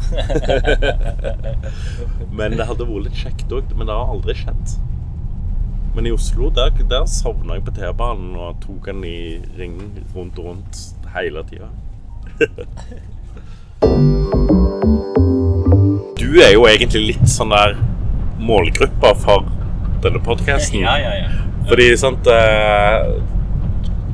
[2.37, 3.63] men det hadde vært litt kjekt òg.
[3.77, 4.65] Men det har aldri skjedd.
[5.95, 9.77] Men i Oslo, der, der sovna jeg på T-banen og tok den i ring
[10.15, 10.73] rundt og rundt
[11.15, 11.69] hele tida.
[16.19, 17.75] du er jo egentlig litt sånn der
[18.39, 19.45] målgruppa for
[20.03, 20.81] denne podkasten.
[20.85, 21.29] Ja, ja, ja.
[21.69, 22.99] Fordi sant eh,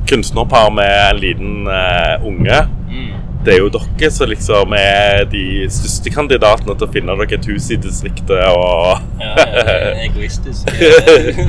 [0.06, 3.08] Kunstnerpar med en liten uh, unge Mm.
[3.44, 7.48] det er jo dere som liksom er de største kandidatene til å finne dere et
[7.50, 8.30] hus i distriktet.
[8.46, 9.02] og...
[9.20, 10.70] Ja, ja, egoistisk.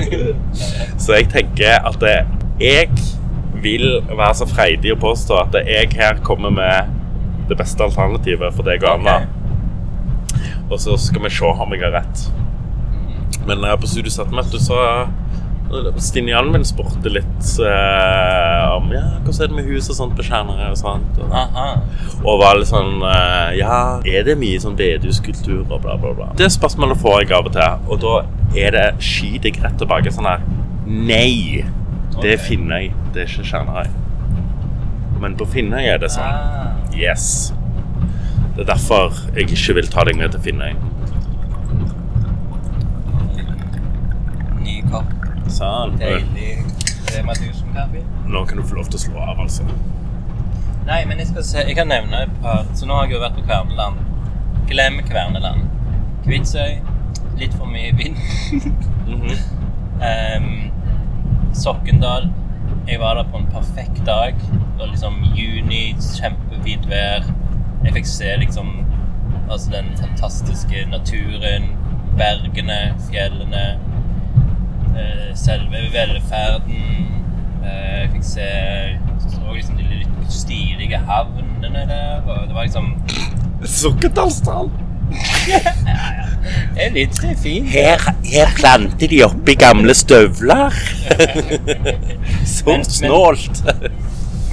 [1.03, 2.17] Så jeg tenker at det,
[2.61, 2.89] jeg
[3.61, 6.93] vil være så freidig å påstå at jeg her kommer med
[7.49, 9.17] det beste alternativet for deg og Anna.
[10.69, 12.27] Og så skal vi se om jeg har rett.
[13.47, 14.81] Men eh, på studiesatmøtet så
[15.99, 20.23] Stinian min spurte litt eh, om ja, hvordan er det med hus og sånt på
[20.23, 21.19] Skjernøy og sånt.
[21.19, 26.13] Og, og var litt sånn eh, Ja, er det mye sånn bedehuskultur og bla, bla,
[26.15, 26.29] bla?
[26.39, 28.15] Det spørsmålet får jeg av og til, og da
[28.57, 30.45] er det skyter jeg rett tilbake sånn her
[30.87, 31.65] Nei!
[32.21, 32.45] Det er Ok.
[32.47, 33.89] Finnøy, det er ikke Skjernøy.
[35.21, 36.25] Men på Finnøy er det sånn.
[36.25, 36.95] Ah.
[36.95, 37.51] Yes.
[38.55, 40.73] Det er derfor jeg ikke vil ta deg med til Finnøy.
[44.63, 45.13] Ny kopp.
[45.51, 45.95] Sånn.
[45.99, 46.57] Deilig
[47.13, 48.03] Rema 1000-kaffe.
[48.27, 49.63] Nå kan du få lov til å slå av, altså.
[50.87, 53.23] Nei, men jeg skal se Jeg kan nevne et par Så nå har jeg jo
[53.23, 53.99] vært på Kverneland.
[54.67, 55.67] Glem Kverneland.
[56.25, 56.79] Kvitsøy.
[57.39, 58.17] Litt for mye vind.
[59.07, 59.37] mm -hmm.
[60.09, 62.29] um, Sokkendal.
[62.87, 64.35] Jeg var der på en perfekt dag.
[64.51, 67.23] Det var liksom juni, kjempefint vær.
[67.83, 68.85] Jeg fikk se liksom
[69.51, 71.63] altså den fantastiske naturen,
[72.17, 73.79] bergene, fjellene.
[74.97, 76.81] Eh, selve velferden.
[77.63, 78.49] Eh, jeg fikk se
[79.27, 82.19] så liksom de litt stilige havnene der.
[82.25, 82.93] Og det var liksom
[83.67, 84.69] Sukkerdalsdal.
[85.47, 87.69] Det er litt det er fint.
[87.71, 90.75] Her, her planter de oppi gamle støvler.
[92.45, 93.63] Så Men- men- snålt.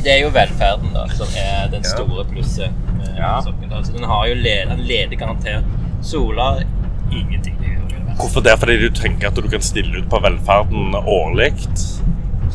[0.05, 2.71] Det er jo velferden da, som er den store plusset
[3.17, 3.39] Ja.
[3.41, 5.65] Den har jo led, den leder garantert.
[6.05, 6.59] Sola
[7.13, 7.57] ingenting.
[8.19, 8.59] Hvorfor det?
[8.59, 11.53] Fordi du tenker at du kan stille ut på velferden årlig?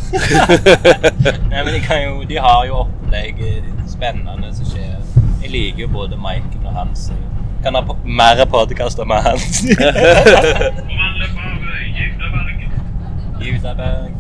[1.51, 4.95] Nei, men de, kan jo, de har jo opplegg eh, spennende som skjer.
[5.43, 7.09] Jeg liker jo både Maiken og Hans.
[7.11, 9.63] Jeg kan ha mer podkaster med Hans.
[13.39, 14.15] Eh, Judaberg.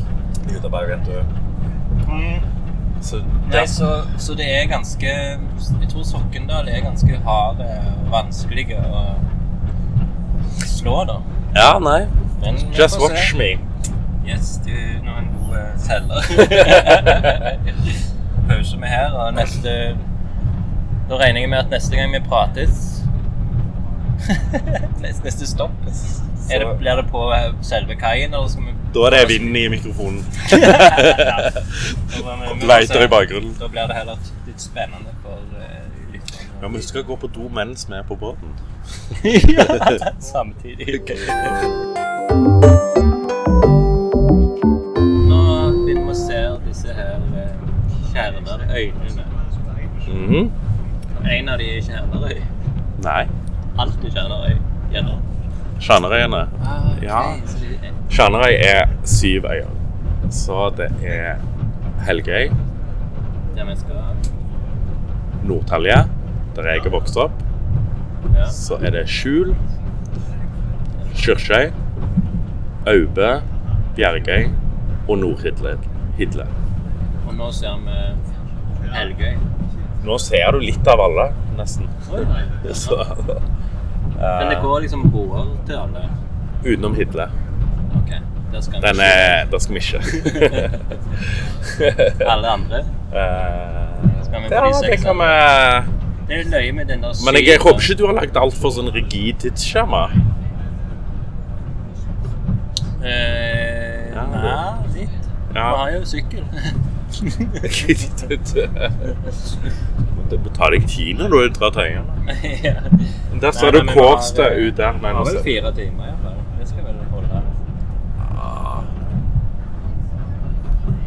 [0.53, 1.13] Judaberg, vet du.
[3.01, 3.21] Så
[3.51, 9.03] Nei, så, så det er ganske Jeg tror Sokkendal er ganske hard og vanskelig å
[10.79, 11.17] slå, da.
[11.55, 12.01] Ja, nei.
[12.43, 13.37] Men Just watch se.
[13.37, 13.49] me.
[14.29, 16.21] Yes, du er nå en god eh, selger.
[18.49, 19.73] Pause med her, og neste
[21.09, 22.79] Da regner jeg med at neste gang vi prates
[25.01, 25.71] Neste, neste stopp
[26.49, 29.57] er det, Blir det på eh, selve kaien, eller skal vi Da er det vind
[29.57, 30.21] i mikrofonen.
[30.49, 30.63] Vi-
[32.59, 33.53] vi Leiter i bakgrunnen.
[33.59, 36.47] Da blir det heller litt spennende for uh, lytterne.
[36.63, 38.49] Ja, men skal gå på do mens vi er på båten.
[39.23, 39.65] Ja,
[40.19, 41.01] samtidig.
[45.29, 45.41] Nå
[45.83, 47.51] begynner vi å se disse her eh,
[48.13, 49.25] Mm øynene.
[50.09, 50.49] Mhm.
[51.29, 52.37] En av de er Kjernerøy.
[53.03, 53.23] Nei.
[53.79, 54.55] Alt er Kjernerøy.
[54.93, 55.19] Gjennom.
[55.83, 56.39] Kjernerøyene.
[56.63, 57.07] Ah, okay.
[57.07, 57.19] Ja.
[58.09, 59.69] Kjernerøy er- er syv øyer.
[60.31, 61.37] Så det er
[62.05, 62.49] Helgøy,
[63.55, 63.95] Der vi skal
[65.43, 65.95] Nordtalje,
[66.55, 67.31] der jeg er vokst opp.
[68.35, 68.45] Ja.
[68.53, 69.55] Så er det Skjul,
[71.19, 71.71] Kyrkjøy,
[72.87, 73.29] Aube,
[73.95, 74.49] Bjergøy
[75.09, 75.77] og Nordhidle.
[76.19, 76.45] Hidle.
[77.27, 79.35] Og nå ser vi Helgøy.
[80.05, 81.25] Nå ser du litt av alle,
[81.57, 81.89] nesten.
[82.13, 82.43] Oi, oi.
[82.83, 82.97] Så,
[84.15, 86.05] Men det eh, går liksom broer til alle.
[86.65, 87.27] utenom Hidle.
[87.99, 88.11] Ok,
[88.53, 90.01] der skal vi Den er Der skal vi ikke.
[92.33, 92.83] Alle andre.
[93.09, 95.05] Eh, Skal vi på ja, de det seks
[96.29, 98.91] Det er løye med den der Men jeg, håper ikke du har lagd altfor sånn
[98.93, 100.03] rigid tidsskjema.
[103.03, 104.53] Eh, Ja, nei,
[104.93, 105.09] litt.
[105.55, 105.69] Ja.
[105.71, 106.43] Vi har jo sykkel.
[110.29, 112.35] Det må ta deg tid når du drar til øyene.
[112.67, 112.75] ja.
[113.41, 114.99] Der står du Kårstø ut der.
[115.01, 116.33] Nei, nå ser- fire timer ja.
[116.59, 117.41] Det skal vel holde.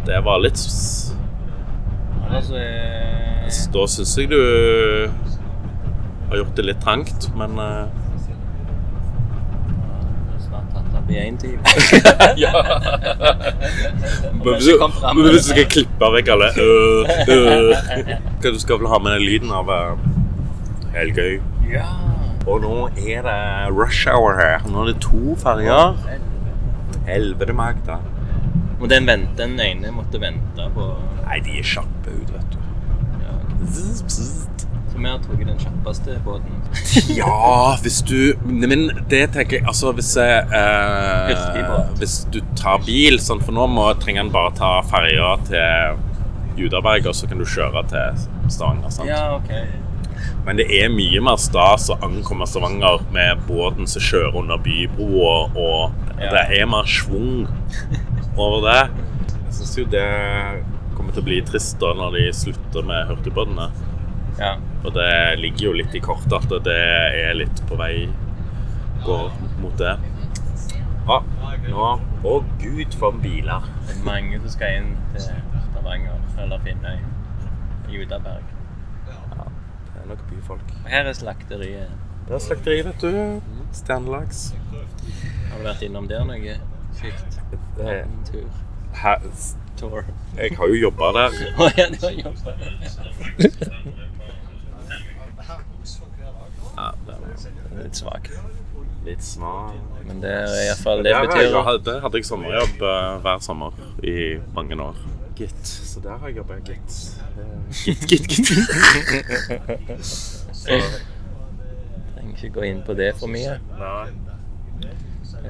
[0.06, 0.58] Det var litt
[2.33, 4.38] Ellers eh, Da syns jeg du
[6.31, 7.90] har gjort det litt trangt, men eh,
[11.40, 11.59] time.
[12.40, 12.53] Ja.
[14.33, 14.68] Men hvis,
[15.14, 17.75] men hvis du skal klippe vekk alle øh, øh.
[18.42, 19.99] Du skal vel ha med den lyden av uh,
[20.95, 21.37] Helgøy.
[21.68, 21.85] Ja.
[22.47, 23.37] Og nå er det
[23.77, 24.64] rush hour her.
[24.73, 26.01] Nå er det to ferger.
[27.07, 28.01] Helvete, Magda.
[28.81, 30.88] Og den, vent, den ene måtte vente på
[31.26, 32.58] Nei, de er kjappe ut, vet du.
[33.22, 33.66] ja, ok.
[33.72, 34.48] Zzz.
[34.92, 36.58] Så vi har tatt den kjappeste båten.
[37.16, 41.30] Ja, hvis du Nei, Men det tenker jeg Altså, hvis jeg eh,
[42.00, 46.02] Hvis du tar bil, sånn, for nå må, trenger en bare ta ferja til
[46.61, 48.20] Judaberg, og så kan du kjøre til
[48.52, 48.90] Stavanger.
[48.92, 49.08] sant?
[49.08, 49.48] Ja, OK.
[50.44, 55.38] Men det er mye mer stas å ankomme Stavanger med båten som kjører under bybroa,
[55.56, 56.28] og Ja.
[56.37, 57.46] det er mer schwung
[58.37, 58.82] over det.
[59.46, 60.04] Jeg syns jo det
[61.02, 63.64] kommer til å bli trist da når de slutter med hurtigbåtene.
[64.38, 64.52] Ja.
[64.84, 68.06] For det ligger jo litt i kortet at det er litt på vei
[69.02, 69.96] går mot det.
[71.02, 71.18] Ja,
[71.66, 71.86] nå
[72.22, 73.64] Å gud, for biler.
[73.88, 77.00] Det er mange som skal inn til Stavanger eller Finnøy.
[77.90, 78.46] Judaberg.
[79.08, 79.46] Ja,
[79.88, 80.70] Det er nok byfolk.
[80.84, 81.90] Og her er slakteriet.
[82.28, 83.40] Det er slakteri, vet du.
[83.74, 84.44] Stjernelaks.
[84.70, 86.54] Har du vært innom der noe
[86.94, 87.40] Sykt.
[87.76, 88.46] Det er- En tur.
[88.94, 89.18] Her,
[89.83, 90.01] Tour.
[90.38, 91.31] jeg har jo jobba der.
[91.59, 92.55] Å ja, du har jobbet.
[96.77, 97.18] Ja, det er
[97.83, 98.29] Litt svak.
[99.05, 99.75] litt svak.
[100.07, 101.51] Men det er iallfall det Der, har betyr jeg,
[101.87, 103.71] der hadde jeg sommerjobb eh, hver sommer
[104.07, 104.97] i mange år.
[105.38, 105.66] Gitt.
[105.66, 106.92] Så der har jeg jobba, gitt.
[107.83, 108.49] Gitt, gitt, gitt.
[112.12, 113.53] Trenger ikke gå inn på det for mye.
[113.81, 114.09] nei,
[114.83, 114.90] Det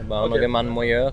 [0.00, 1.12] er bare noe man må gjøre.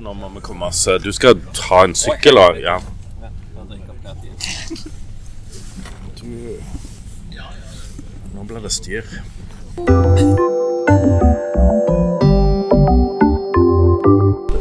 [0.00, 2.78] Nå må vi komme oss Du skal ta en sykkel, og ja.
[6.20, 6.58] Du
[8.34, 9.06] Nå blir det styr.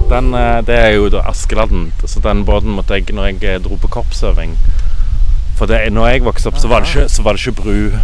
[0.09, 1.89] Den, eh, det er jo da Askeladden.
[2.05, 4.55] Så den båten måtte jeg når jeg eh, dro på korpsøving.
[5.57, 7.97] For det, når jeg vokste opp, så var det ikke, så var det ikke bru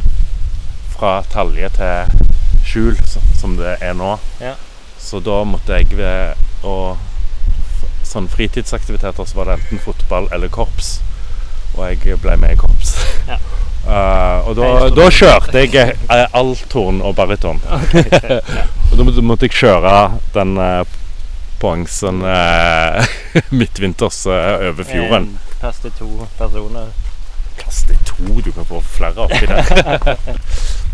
[0.96, 2.28] fra Talje til
[2.66, 4.18] Skjul, som, som det er nå.
[4.42, 4.58] Ja.
[5.00, 6.36] Så da måtte jeg ved
[6.68, 6.76] å
[8.12, 10.98] Sånn fritidsaktiviteter så var det enten fotball eller korps.
[11.78, 12.98] Og jeg ble med i korps.
[13.30, 13.38] Ja.
[13.82, 17.62] Uh, og da, da kjørte jeg eh, althorn og baryton.
[18.90, 19.94] og da måtte, måtte jeg kjøre
[20.36, 20.84] den uh,
[21.62, 23.00] poengsen uh,
[23.56, 25.32] midtvinters uh, over fjorden.
[25.62, 26.92] Plass til to personer.
[27.62, 30.28] Plass til to, du kan få flere oppi der.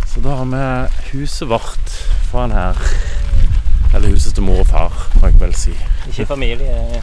[0.06, 1.98] Så da har vi huset vårt
[2.30, 2.86] foran her.
[3.96, 5.72] Eller huset til mor og far, må jeg vel si.
[6.10, 7.02] Ikke familie.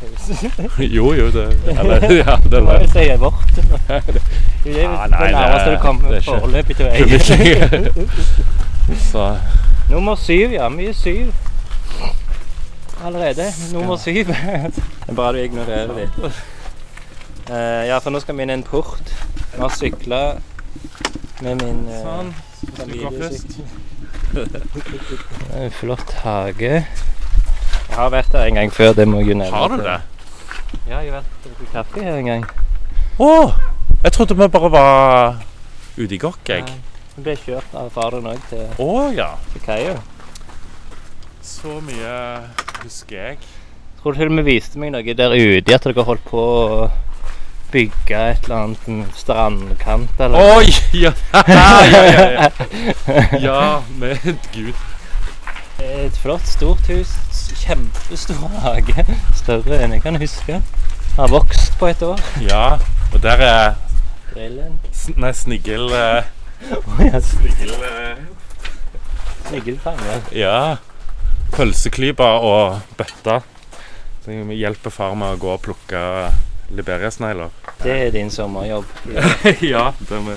[0.96, 3.50] Jo, jo, det Eller, ja, det Hva er vårt?
[4.64, 8.08] Det er jo Ah, det nei, det- nærmeste du kommer er foreløpig til veien.
[9.10, 9.26] Så
[9.90, 10.68] Nummer syv, ja.
[10.68, 11.32] Mye syv.
[13.04, 13.46] Allerede.
[13.72, 14.26] Nummer syv.
[14.26, 16.18] Det er bra du ignorerer litt.
[17.50, 19.12] Uh, ja, for nå skal vi inn i en port.
[19.54, 20.20] Vi har sykla
[21.42, 22.34] med min uh, Sånn.
[22.76, 23.56] Sykler først.
[24.30, 26.86] En flott hage.
[27.90, 29.50] Jeg har vært der en gang før, det må jeg nevne.
[29.56, 29.98] Har du det?
[30.86, 32.44] Ja, jeg har vært og drukket kaffe her en gang.
[33.18, 33.30] Å!
[34.04, 35.40] Jeg trodde vi bare var
[35.98, 36.64] ute i gokk, jeg.
[37.16, 39.32] Vi ble kjørt av faren òg til, oh, ja.
[39.52, 39.96] til kaia.
[41.44, 42.14] Så mye
[42.84, 43.40] husker jeg.
[44.00, 46.86] Tror du til og med viste meg noe der ute, at dere holdt på å
[47.72, 50.72] bygge et eller annet en strandkant eller Oi!
[50.96, 51.12] Ja,
[51.48, 52.48] ja, ja, ja.
[53.40, 53.60] ja
[54.00, 54.18] med
[54.54, 54.74] Gud.
[55.80, 57.12] Et flott, stort hus.
[57.62, 59.04] Kjempestor hage.
[59.38, 60.58] Større enn jeg kan huske.
[61.16, 62.20] Har vokst på et år.
[62.44, 62.76] Ja,
[63.14, 63.64] og der er
[64.34, 64.76] Grillen.
[65.18, 65.88] Nei, snigel...
[65.96, 66.28] eh,
[66.76, 67.72] Oh, ja, Snigel...
[67.72, 68.18] eh,
[69.48, 70.20] Snigelfanger.
[70.36, 70.76] Ja.
[71.54, 73.40] Pølseklyper og bøtter.
[74.24, 76.02] Så vi hjelper far med å gå og plukke
[76.70, 77.50] liberiasnegler.
[77.82, 78.84] Det er din sommerjobb.
[79.72, 80.36] ja, det, med,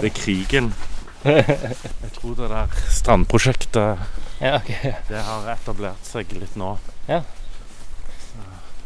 [0.00, 0.74] det er krigen.
[1.24, 3.98] Jeg tror det der strandprosjektet
[4.40, 4.92] Ja, okay.
[5.08, 6.74] det har etablert seg litt nå.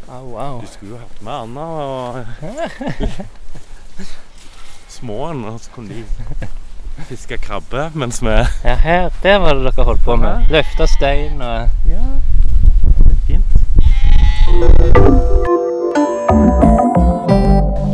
[0.08, 0.60] Au, au.
[0.60, 2.24] Du skulle jo hatt med Anna og
[4.98, 6.04] Småen, og så kunne de
[7.10, 8.32] fiske krabbe mens vi
[8.64, 10.46] Ja, her, der var det dere holdt på med.
[10.50, 12.04] Løfta stein og Ja,
[13.04, 13.44] det er fint.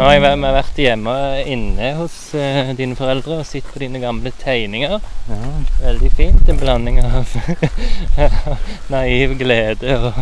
[0.05, 1.13] Nå har jeg vært- hjemme
[1.49, 4.99] inne hos uh, dine foreldre og sett på dine gamle tegninger.
[5.31, 5.39] Ja.
[5.81, 6.43] Veldig fint.
[6.53, 7.25] En blanding av
[8.93, 10.19] naiv glede og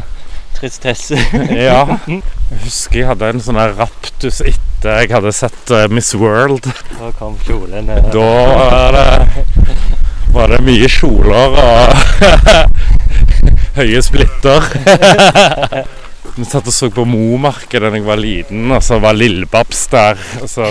[0.54, 1.18] tristesse.
[1.66, 1.80] ja.
[2.06, 6.68] Jeg husker jeg hadde en sånn raptus etter jeg hadde sett uh, Miss World.
[6.92, 7.90] Da kom kjolen.
[7.90, 9.44] Uh, Da var det,
[10.36, 11.90] var det mye kjoler og
[13.80, 14.70] høye splitter.
[16.36, 20.20] Vi satt og så på Momarkedet da jeg var liten, og så var Lillebabs der.
[20.40, 20.64] Og så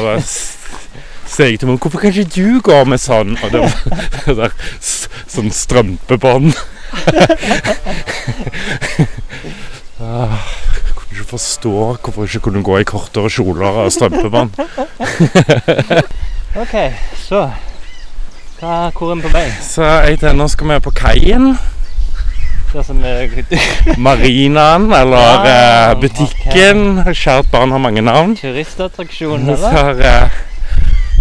[1.32, 3.36] sa jeg til mor hvorfor kan ikke du gå med sånn?
[3.38, 3.72] Og det var
[4.42, 4.56] der,
[5.32, 6.54] sånn strømpebånd.
[10.02, 11.72] Ah, Jeg kunne ikke forstå
[12.02, 14.56] hvorfor jeg ikke kunne gå i kortere kjoler og strømpebånd.
[16.64, 16.74] OK,
[17.22, 17.44] så
[18.58, 19.44] hva, Hvor er vi på vei?
[19.62, 21.52] Så jeg tenner, nå skal vi på kaien.
[22.72, 22.98] Det som
[24.06, 27.04] Marinaen eller Ja, eh, butikken.
[27.12, 28.36] Kjært barn har mange navn.
[28.40, 30.00] turistattraksjon, eller?
[30.00, 30.30] eh,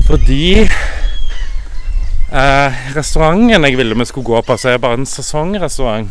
[0.07, 0.63] Fordi
[2.33, 6.11] eh, restauranten jeg ville vi skulle gå på, så er bare en sesongrestaurant.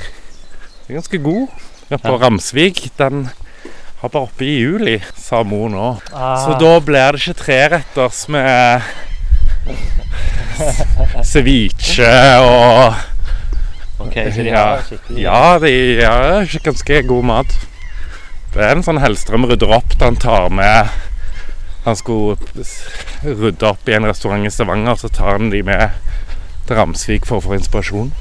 [0.87, 1.47] Den er ganske god.
[1.89, 2.19] Er på Ja.
[2.25, 2.89] Ramsvik.
[2.99, 3.29] Den
[4.01, 5.87] har bare oppe i juli, sa mor nå.
[6.13, 8.81] Ah, Så da blir det ikke treretters med
[11.23, 12.11] ceviche
[12.43, 12.93] og
[13.99, 17.55] OK, så de har skikkelig Ja, de har ganske god mat.
[18.53, 20.89] Det er en sånn Hellstrøm rydder opp da han tar med
[21.85, 22.37] Han skulle
[23.23, 25.89] rydde opp i en restaurant i Stavanger, så tar han de med
[26.69, 28.11] til Ramsvik for å få inspirasjon.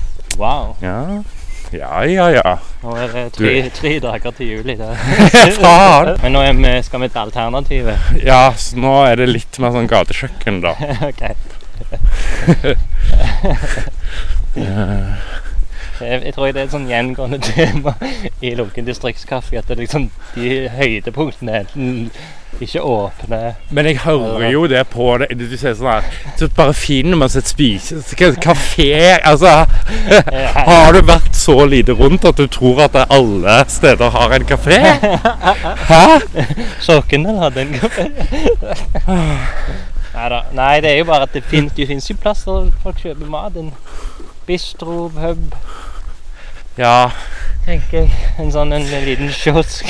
[0.40, 0.76] Wow.
[0.80, 1.20] Ja,
[1.72, 2.28] ja, ja.
[2.32, 2.58] ja.
[2.82, 4.76] Nå er det tre, tre dager til juli.
[4.78, 4.94] Da.
[5.60, 6.14] Faen!
[6.22, 7.96] Men nå vi, skal vi til alternativet.
[8.24, 10.72] Ja, så nå er det litt mer sånn gatekjøkken, da.
[11.10, 11.22] OK.
[16.00, 17.94] Jeg, jeg tror det er et sånn gjengående tema
[18.40, 19.58] i Lunken distriktskaffe.
[19.58, 22.10] At det er liksom de høydepunktene enten
[22.58, 23.38] ikke åpne
[23.76, 25.28] Men jeg hører jo det på det.
[25.38, 26.02] Du ser sånn her
[26.40, 27.94] Så bare fin når man sitter og spise...
[28.42, 29.52] Kafé Altså
[30.70, 34.80] Har du vært så lite rundt at du tror at alle steder har en kafé?
[35.90, 36.02] Hæ?
[36.82, 38.04] Sokndal hadde en kafé.
[40.18, 40.42] Neida.
[40.52, 43.56] Nei, det er jo bare at det finnes jo plass der folk kjøper mat.
[43.56, 43.70] En
[44.48, 45.54] bistro, pub,
[46.78, 47.10] Ja,
[47.66, 48.10] tenker jeg.
[48.38, 49.88] En sånn en, liten kiosk.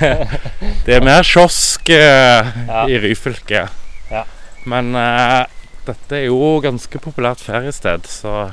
[0.86, 2.82] det er mer kiosk eh, Ja.
[2.90, 3.68] i Ryfylke.
[4.10, 4.24] Ja.
[4.66, 5.44] Men eh,
[5.86, 8.50] dette er jo ganske populært feriested, så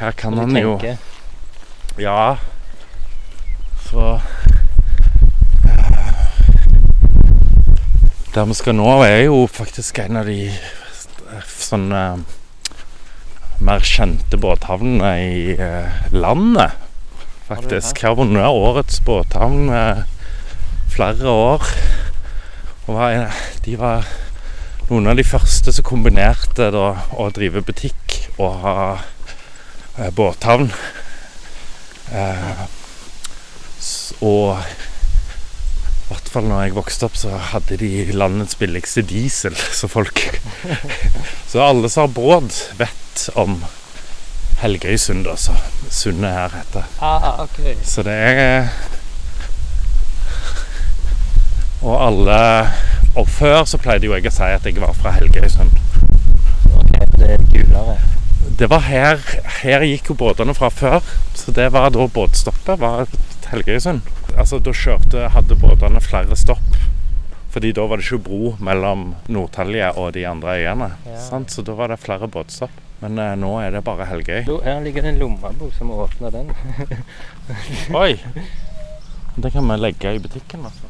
[0.00, 0.74] her kan man jo.
[2.02, 2.36] Ja.
[3.86, 4.18] Så
[8.34, 12.04] Der vi skal nå, er jo faktisk en av de eh, sånne
[13.62, 16.78] mer kjente båthavnene i eh, landet.
[17.48, 18.02] Faktisk.
[18.02, 20.02] Har vunnet årets båthavn eh,
[20.92, 21.66] flere år.
[22.90, 22.98] Og
[23.64, 24.06] de var
[24.90, 28.76] noen av de første som kombinerte da, å drive butikk og ha
[29.98, 30.72] eh, båthavn.
[32.12, 32.64] Eh,
[34.22, 39.56] og i hvert fall når jeg vokste opp, så hadde de landets billigste diesel.
[39.56, 40.26] Så folk
[41.50, 43.01] Så alle som har båt, vet
[43.34, 43.64] om
[44.62, 45.52] Helgøysund, altså.
[45.90, 46.82] Sundet her heter.
[47.02, 47.58] Ah, ok.
[47.82, 48.68] Så det er
[51.82, 52.36] Og alle
[53.16, 55.72] Og før så pleide jo jeg å si at jeg var fra Helgøysund.
[56.78, 57.96] ok, Det er gulere.
[58.58, 59.18] Det var her
[59.62, 61.00] Her gikk jo båtene fra før.
[61.34, 63.06] Så det var da båtstoppet var
[63.50, 64.00] Helgøysund.
[64.38, 66.78] Altså da kjørte Hadde båtene flere stopp.
[67.52, 70.88] Fordi da var det ikke bro mellom Nordtalje og de andre øyene.
[71.04, 71.18] Ja.
[71.20, 71.50] Sant?
[71.52, 72.70] Så da var det flere båtstopp.
[73.02, 74.44] Men eh, nå er det bare Helgøy.
[74.62, 76.50] Her ligger det en lommebok som åpner den.
[78.02, 78.14] Oi!
[79.36, 80.86] Det kan vi legge i butikken, altså.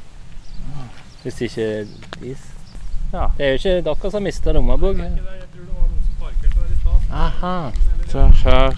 [1.22, 2.42] Hvis det ikke er is.
[3.12, 3.28] Ja.
[3.38, 4.96] Det er jo ikke dere som har mista lommebok.
[7.12, 7.70] Aha,
[8.08, 8.76] Se her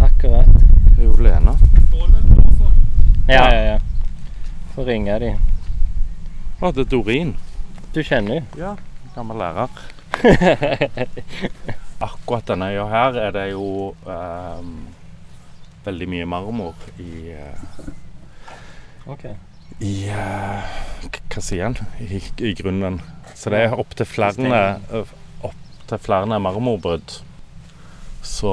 [0.00, 0.46] akkurat.
[0.96, 1.56] Det er jo Lena.
[3.28, 3.78] Ja, ja, ja.
[4.74, 5.32] Får ringe de.
[6.60, 7.32] Å, det er Dorin.
[7.94, 8.44] Du kjenner jo.
[8.60, 8.74] Ja.
[9.14, 9.68] Gammel lærer.
[12.02, 14.72] Akkurat denne øya her er det jo ehm,
[15.84, 17.90] veldig mye marmor i eh,
[19.06, 19.36] okay.
[19.80, 20.74] I eh,
[21.30, 21.78] Hva sier han?
[22.00, 23.00] I, I grunnen.
[23.34, 25.04] Så det er opptil flere
[25.44, 27.20] opp flere marmorbrudd.
[28.24, 28.52] Så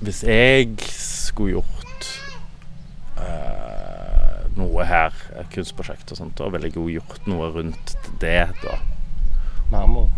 [0.00, 2.08] hvis jeg skulle gjort
[3.22, 5.14] eh, noe her,
[5.54, 8.78] kunstprosjekt og sånt, da ville jeg jo gjort noe rundt det, da.
[9.70, 10.10] Marmor.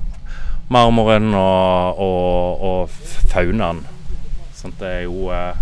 [0.70, 3.82] Marmoren og, og, og faunaen.
[4.54, 5.58] Sånn, det er jo eh,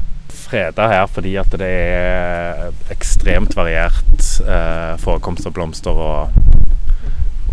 [0.49, 6.35] freda her fordi at det er ekstremt variert eh, forekomst av blomster og,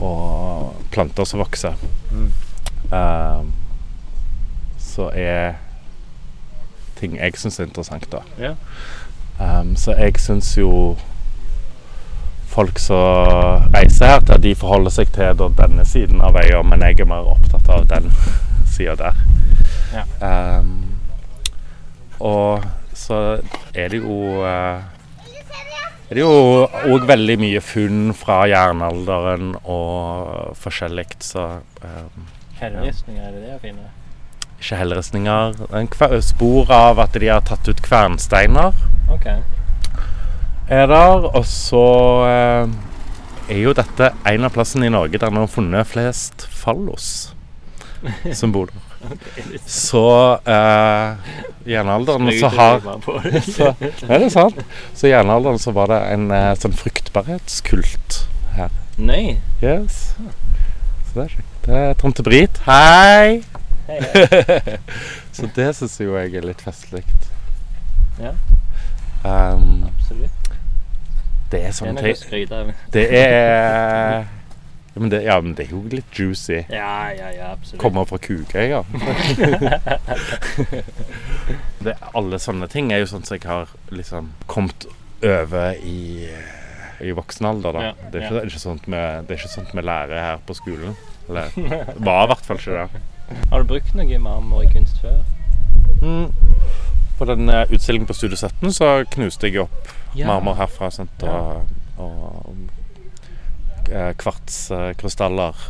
[0.03, 1.77] og planter som vokser.
[2.11, 2.31] Mm.
[2.91, 3.45] Eh,
[4.81, 5.55] så er
[6.99, 8.21] ting jeg syns er interessant, da.
[8.39, 8.55] Yeah.
[9.35, 10.95] Um, så jeg syns jo
[12.55, 17.01] folk som reiser her til, de forholder seg til denne siden av øya, men jeg
[17.03, 18.09] er mer opptatt av den
[18.75, 19.21] sida der.
[19.95, 20.03] Ja.
[20.59, 20.73] Um,
[22.19, 22.63] og
[22.95, 23.41] så
[23.75, 24.79] er det jo uh,
[26.05, 31.47] er det jo òg veldig mye funn fra jernalderen og forskjellig, så
[31.83, 32.25] um,
[32.55, 33.91] Helleristninger, er det det å finne?
[34.65, 36.21] ikke helleristninger.
[36.25, 38.73] Spor av at de har tatt ut kvernsteiner
[39.13, 39.27] Ok.
[40.67, 41.27] Er der.
[41.35, 41.85] Og så
[42.29, 42.73] eh,
[43.49, 47.31] er jo dette en av plassene i Norge der man har funnet flest fallos
[48.39, 48.81] som bor der.
[49.69, 50.05] Så
[50.49, 51.33] eh,
[51.69, 52.79] jernalderen så har
[53.55, 53.75] så,
[54.07, 54.63] Er det sant?
[54.97, 58.23] Så i jernalderen så var det en eh, sånn fruktbarhetskult
[58.55, 58.73] her.
[58.97, 59.37] Nei.
[59.61, 60.15] Yes.
[61.05, 61.53] Så det er kjekt.
[61.67, 62.57] Det er tante Brit.
[62.65, 63.43] Hei!
[63.85, 64.77] Hei, hei.
[65.35, 67.03] Så det syns jo jeg er litt festlig.
[68.17, 68.31] Ja,
[69.25, 70.44] Um, absolutt.
[71.51, 72.73] Det er Det er skryte av.
[72.93, 74.23] Det er ja
[74.97, 76.61] men det, ja, men det er jo litt juicy.
[76.71, 77.81] Ja, ja, ja, absolutt.
[77.81, 78.85] Kommer fra Kukøya.
[78.87, 80.03] Ja.
[82.15, 84.87] alle sånne ting er jo sånn som jeg har liksom kommet
[85.19, 86.29] over i,
[87.03, 87.75] i voksen alder.
[87.75, 87.83] Da.
[87.89, 90.23] Ja, det, er ikke, det, er ikke sånt vi, det er ikke sånt vi lærer
[90.29, 90.95] her på skolen.
[91.27, 91.51] Eller
[92.07, 93.03] var i hvert fall ikke det.
[93.51, 95.19] Har du brukt noe marmor i kunst før?
[95.99, 96.31] Mm.
[97.19, 100.27] På den eh, utstillingen på Studio 17 så knuste jeg opp Ja.
[100.27, 100.91] marmor herfra.
[100.93, 101.23] Sant?
[101.27, 101.65] Og,
[102.01, 102.55] og
[103.91, 105.65] eh, kvartskrystaller.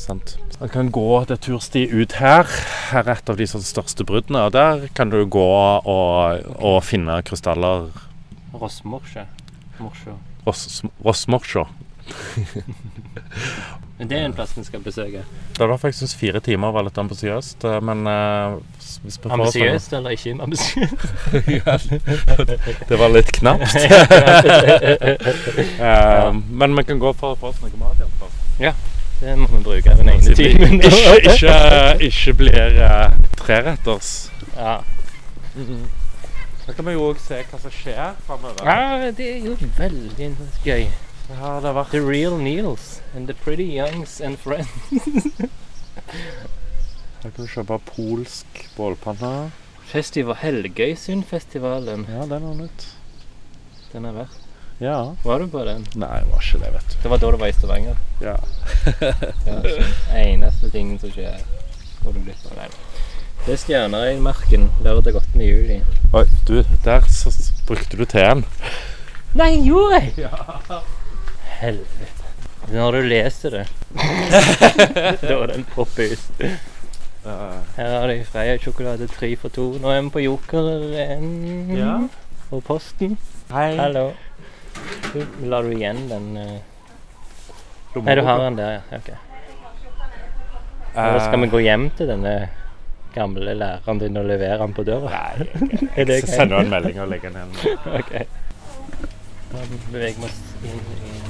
[0.00, 0.38] Sant?
[0.60, 2.48] Man kan gå til tursti ut her.
[2.90, 4.46] Her er et av de sånn største bruddene.
[4.48, 7.90] Og der kan du gå og, og finne krystaller.
[8.56, 9.26] Rossmorsje.
[9.80, 10.16] Morsje.
[13.98, 15.22] Men det er en plass vi skal besøke.
[15.56, 17.64] Det er derfor jeg syns fire timer var litt ambisiøst.
[17.68, 18.56] eh, Men eh,
[19.04, 21.06] en- Ambisiøst eller ikke ambisiøst?
[22.88, 23.76] Det var litt knapt.
[25.80, 28.00] Eh, men vi kan gå for å få oss noe mat.
[28.60, 28.72] Ja.
[29.20, 30.80] Det må vi bruke den ene timen.
[30.80, 31.54] ikke, ikke,
[32.08, 34.30] ikke blir uh, treretters.
[34.56, 34.78] Ja.
[36.64, 38.64] Så kan vi jo òg se hva som skjer framover.
[38.64, 40.30] ja, det er jo veldig
[40.64, 40.86] gøy.
[41.30, 44.70] Ja, det har vært The real Neils and the pretty youngs and friends.
[47.20, 49.50] Her kan du kjøpe polsk bålpanne.
[49.90, 52.06] Festival Helgøysundfestivalen.
[52.10, 52.86] Ja, det er noe nytt.
[53.92, 54.36] Den er verdt.
[54.80, 55.14] Ja.
[55.24, 55.82] Var du på den?
[56.00, 56.98] Nei, jeg var ikke det, vet du.
[57.02, 57.98] Det var da du var i Stavanger.
[58.24, 58.36] Ja.
[59.00, 59.10] Det
[59.50, 61.42] er ikke eneste tingen som skjer.
[62.00, 62.70] Hvor du glipp av det.
[63.44, 65.42] Det er stjerner i marken lørdag 8.
[65.44, 65.82] juli.
[66.16, 67.32] Oi, du, der så
[67.68, 68.46] brukte du T-en.
[69.36, 70.30] Nei, gjorde jeg?
[71.60, 72.08] Helvete.
[72.70, 73.62] Når du leser det,
[75.22, 76.42] da er den popper ut.
[77.24, 79.64] Her har de Freia-sjokolade tre for to.
[79.82, 81.96] Nå er vi på Jokeren Ja.
[82.50, 83.16] og Posten.
[83.52, 83.74] Hei.
[83.80, 84.10] Hallo.
[85.50, 86.58] La du igjen den uh...
[88.00, 88.80] Nei, du har den der, ja.
[89.00, 89.10] Ok.
[90.94, 92.34] Eller skal vi gå hjem til denne
[93.14, 95.10] gamle læreren din og levere den på døra?
[95.10, 95.48] Nei,
[95.98, 96.36] Er det så greit?
[96.36, 97.78] sender du en melding og legger den igjen.
[98.00, 98.12] Ok.
[99.50, 101.29] Da beveger vi oss inn i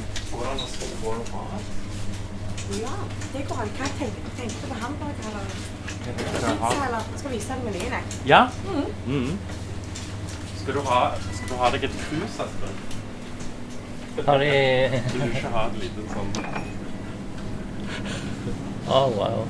[2.80, 2.94] Ja,
[3.32, 3.68] det går an.
[3.78, 5.44] Hva tenkte du på hamburger eller
[6.18, 7.92] pizza eller skal vise deg menyen?
[7.96, 8.02] jeg.
[8.30, 8.42] Ja?
[9.06, 9.38] Mhm.
[10.62, 11.00] Skal, du ha,
[11.34, 12.74] skal du ha deg et krus, Espen?
[14.26, 14.50] Har de
[15.12, 16.30] Vil du ikke ha et lite sånn
[18.90, 19.44] Å, wow.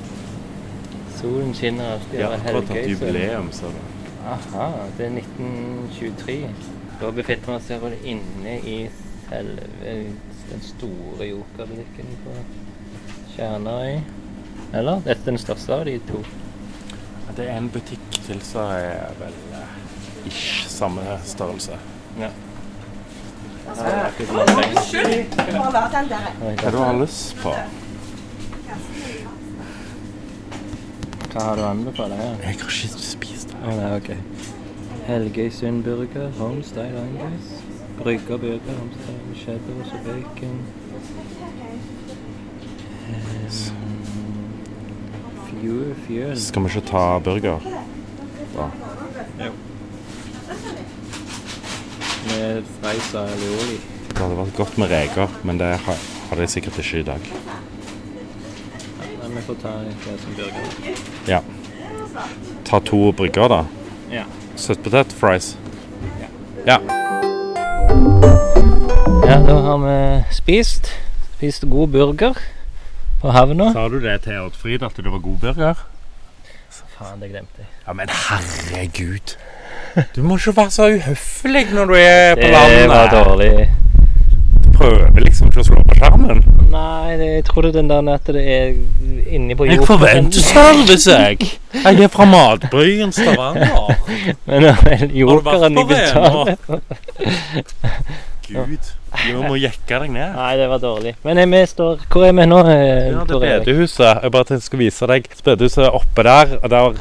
[1.17, 2.83] Solen skinner alltid Ja, over akkurat et Helgøy.
[2.83, 3.79] så- jubileum, så du.
[4.31, 4.67] Aha,
[4.97, 6.49] det er 1923.
[7.01, 8.89] Da befinner vi oss her inne i
[9.29, 9.95] selve
[10.51, 12.35] den store jokerbutikken på
[13.35, 14.01] Kjernøy.
[14.73, 15.01] Eller?
[15.05, 16.21] Dette er den største av de to.
[17.35, 19.75] Det er en butikk til som er vel eh,
[20.27, 21.77] ish samme størrelse.
[22.19, 22.31] Ja.
[23.65, 25.37] Hva har vært litt mange lenger.
[25.37, 26.27] Bare la den der.
[26.43, 27.55] Oi, Hva du har lyst på?
[31.31, 32.33] Hva har du anbefalt her?
[32.41, 33.61] Jeg har ikke spist det.
[33.63, 34.09] Å nei, ok.
[35.07, 37.53] Helgøysund burger, homestyle Angus.
[38.03, 40.61] Brygga burger, homestyle cheddar og bacon.
[45.49, 46.37] Fuel, fuel.
[46.41, 47.59] Skal vi ikke ta burger?
[48.55, 48.67] Da.
[49.45, 49.51] Jo.
[52.27, 53.77] Med freisa alioli.
[54.11, 55.99] Det hadde vært godt med reker, men det har,
[56.29, 57.29] har de sikkert ikke i dag.
[59.01, 60.65] Nei, vi får ta det som burger.
[61.29, 61.43] Ja.
[62.65, 63.61] Ta to brygger, da.
[64.11, 64.25] Ja.
[64.55, 65.53] Søtpotet, fries.
[66.19, 66.31] Ja.
[66.65, 67.00] Ja,
[69.21, 70.91] da har vi spist.
[71.37, 72.33] Spist god burger
[73.21, 73.71] på havna.
[73.73, 75.73] Sa du det til Oddfrid at det var god burger?
[76.97, 77.67] Faen, det glemte jeg.
[77.87, 79.35] Ja, men herregud.
[80.15, 82.81] Du må ikke være så uhøflig når du er på landet.
[82.81, 83.69] Det var dårlig.
[84.77, 86.39] Prøver liksom ikke å slå på skjermen.
[86.71, 88.71] Nei, det, jeg trodde den der at det er
[89.35, 89.87] inni på Jeg jokeren.
[89.99, 91.51] forventer service, jeg.
[91.83, 93.91] Jeg er fra Matbryen Stavanger.
[94.47, 96.55] Men det er jokeren jeg betaler.
[98.51, 98.89] Gud,
[99.27, 100.35] du må jekke deg ned.
[100.35, 101.15] Nei, det var dårlig.
[101.23, 102.59] Men eh, vi står Hvor er vi nå?
[102.67, 104.21] eh, Ja, det er bedehuset.
[104.23, 105.27] Jeg bare tenkte å vise deg.
[105.45, 106.57] Bedehuset er oppe der.
[106.63, 106.91] og der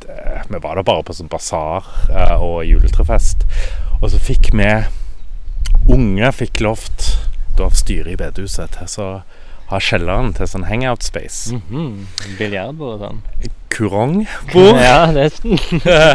[0.00, 3.44] det- Vi var da bare på sånn basar eh, og juletrefest.
[4.02, 4.70] Og så fikk vi
[5.92, 7.16] unge fikk lovt
[7.60, 9.08] av styret i bedehuset til å
[9.70, 11.52] ha kjelleren til sånn hangout space.
[11.52, 12.06] Mhm.
[12.38, 13.20] Biljardbord og sånn.
[13.70, 14.80] Kurongbord.
[14.88, 15.58] Ja, nesten.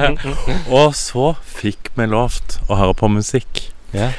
[0.79, 3.67] og så fikk vi lovt å høre på musikk.
[3.93, 4.09] Ja.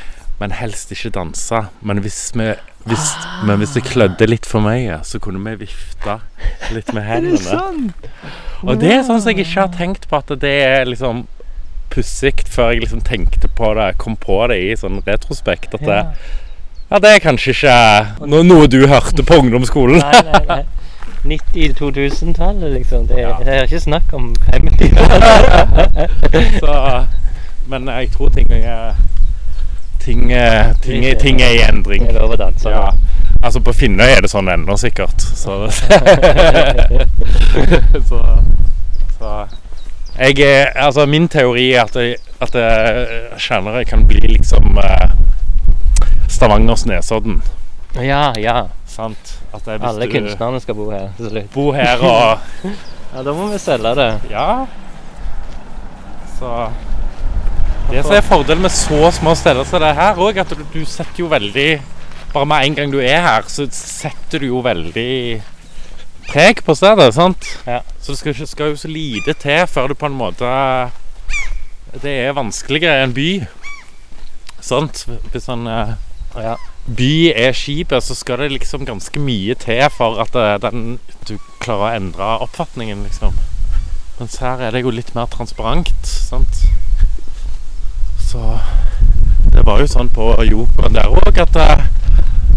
[0.40, 1.62] Men helst ikke danse.
[1.80, 2.52] Men hvis vi
[2.86, 3.06] hvis,
[3.42, 6.20] men hvis det klødde litt for mye, så kunne vi vifte
[6.70, 7.92] litt med hendene.
[8.62, 11.24] Og det er sånn som jeg ikke har tenkt på at det er liksom
[11.90, 15.74] pussig før jeg liksom tenkte på det, kom på det i sånn retrospekt.
[15.74, 15.98] At det,
[16.92, 17.76] ja, det er kanskje ikke
[18.30, 19.98] no, noe du hørte på ungdomsskolen.
[19.98, 20.62] Nei, nei, nei.
[21.26, 23.06] 90-2000-tallet, liksom.
[23.10, 23.32] Det, Ja.
[23.42, 24.94] det er ikke snakk om 50.
[26.60, 26.76] Så,
[27.66, 28.94] men jeg tror ting er
[30.16, 32.06] Ting, er- ting, ting er i endring.
[32.08, 32.72] Det er lov å danse.
[32.72, 32.88] Ja.
[33.44, 35.20] Altså på Finnøy er det sånn ennå, sikkert.
[35.20, 35.58] Så,
[38.08, 38.20] så,
[39.18, 39.32] så
[40.16, 45.10] jeg er, altså Min teori er at, jeg, at jeg, kan bli liksom eh,
[46.28, 47.42] Stavangers Nesodden.
[48.00, 48.62] ja, ja.
[48.86, 49.38] Sant?
[49.52, 51.52] Alle kunstnerne skal bo her slutt.
[51.52, 52.38] Bo her og
[53.16, 54.12] Ja, da må vi selge det.
[54.30, 54.66] Ja.
[56.38, 56.70] Så
[57.90, 60.82] Det som er fordelen med så små steder som det her òg, at du, du
[60.88, 61.68] setter jo veldig
[62.32, 65.40] Bare med en gang du er her, så setter du jo veldig
[66.26, 67.46] preg på stedet, sant?
[67.64, 67.78] Ja.
[68.02, 70.50] Så det skal, skal jo så lite til før du på en måte
[72.02, 73.30] Det er vanskeligere enn by.
[74.60, 75.06] Sant?
[75.32, 75.94] Hvis en eh,
[76.36, 76.56] Ja.
[76.98, 80.98] by er skipet, så skal det liksom ganske mye til for at eh, den,
[81.30, 83.38] du klarer å endre oppfatningen, liksom.
[84.18, 86.66] Mens her er det jo litt mer transparent, sant.
[88.26, 88.58] Så
[89.54, 91.84] det var jo sånn på Jokeren der òg at eh,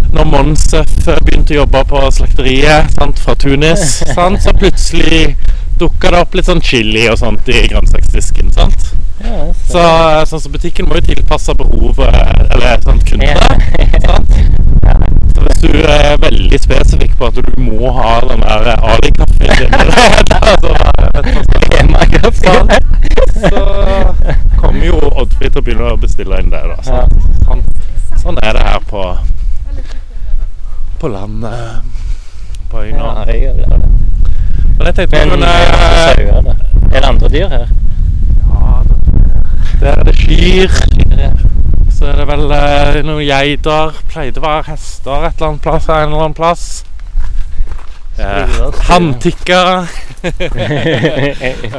[0.09, 3.83] når Monsef begynte å jobbe på slakteriet sant, fra Tunis,
[4.17, 5.35] sant, så plutselig
[5.79, 8.49] dukka det opp litt sånn chili og sånt i grønnsaksdisken.
[8.55, 8.89] sant?
[9.23, 9.83] Ja, Så,
[10.31, 12.07] sånn, så butikken må jo tilpasse behovet
[12.55, 13.57] Eller sånn kundene.
[14.07, 14.31] Sant?
[15.39, 19.73] Så hvis du er veldig spesifikk på at du må ha den der Ali-kaffen din
[20.35, 20.71] altså,
[22.33, 22.53] så,
[23.49, 23.61] så
[24.57, 26.59] kommer jo Oddfrid til å begynne å bestille inn det.
[26.59, 26.99] da Så.
[27.45, 27.63] Sånn,
[28.19, 29.05] sånn er det her på
[30.99, 31.87] På landet.
[32.69, 32.97] På øyna.
[32.99, 33.79] Ja, det.
[34.75, 36.57] Men jeg tenkte Men ikke sauer, da.
[36.91, 37.67] Er det andre dyr her?
[38.49, 38.83] ja,
[39.79, 40.69] Der er det kyr.
[41.91, 43.95] Så er det vel eh, noen geiter.
[44.11, 45.89] Pleide å være hester et eller annet plass.
[45.89, 46.65] En eller annen plass.
[48.19, 49.87] Eh, Spiller, Handtikker.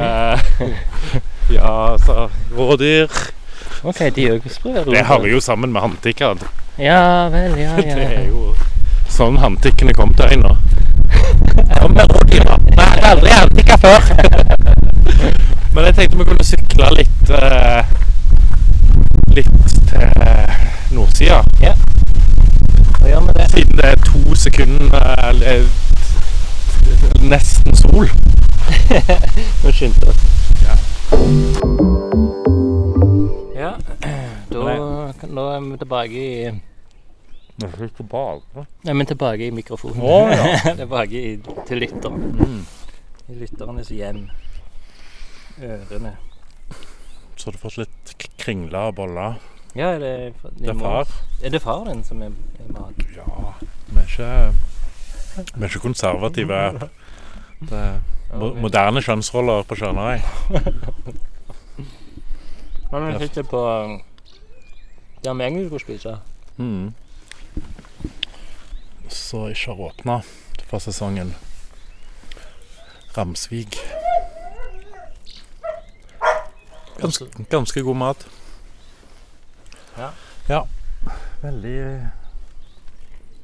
[0.00, 0.38] Eh,
[1.50, 3.10] ja, så rådyr.
[3.82, 6.40] OK, de òg sprer Det hører jo sammen med handtikker.
[6.80, 7.94] Ja vel, ja, ja.
[7.98, 8.54] Det er jo
[9.12, 10.54] sånn handtikkene kom til øya.
[11.80, 12.56] Kom med rådyra.
[12.70, 14.29] Jeg har aldri handtikker før.
[15.90, 17.82] Jeg tenkte vi kunne sykle litt uh,
[19.34, 19.48] Litt
[19.90, 20.04] til
[20.94, 21.40] nordsida.
[21.58, 23.46] Da gjør vi det.
[23.50, 25.66] Siden det er to sekunder uh,
[27.26, 28.06] nesten sol.
[29.64, 30.22] Nå skyndte vi oss.
[30.62, 30.76] Ja.
[33.58, 33.72] Ja,
[34.52, 34.76] da,
[35.26, 36.52] nå er vi tilbake i
[38.86, 39.98] Nei, men tilbake i mikrofonen.
[40.06, 40.54] Oh, ja.
[40.84, 41.34] tilbake i,
[41.66, 42.30] til lytteren.
[42.38, 42.62] Mm.
[43.26, 44.28] I lytternes hjem.
[45.60, 46.12] Ørene.
[47.36, 49.34] Så har du fått litt k- kringler og boller.
[49.76, 50.14] Ja, er det,
[50.58, 51.06] Det er far.
[51.42, 52.94] Er det far din som er, er mat?
[53.16, 53.52] Ja,
[53.90, 54.30] vi er ikke,
[55.54, 56.58] vi er ikke konservative.
[57.60, 57.98] Det er
[58.38, 60.18] mo moderne kjønnsroller på Sjønarøy.
[62.90, 63.60] Men vi sitter på
[65.24, 66.16] der vi egentlig skulle spise.
[66.56, 66.94] Mm.
[69.08, 70.16] Så ikke har åpna
[70.66, 71.34] for sesongen.
[73.16, 73.76] Ramsvik.
[77.00, 78.26] Ganske, ganske god mat.
[79.98, 80.10] Ja.
[80.48, 80.62] Ja.
[81.42, 81.76] Veldig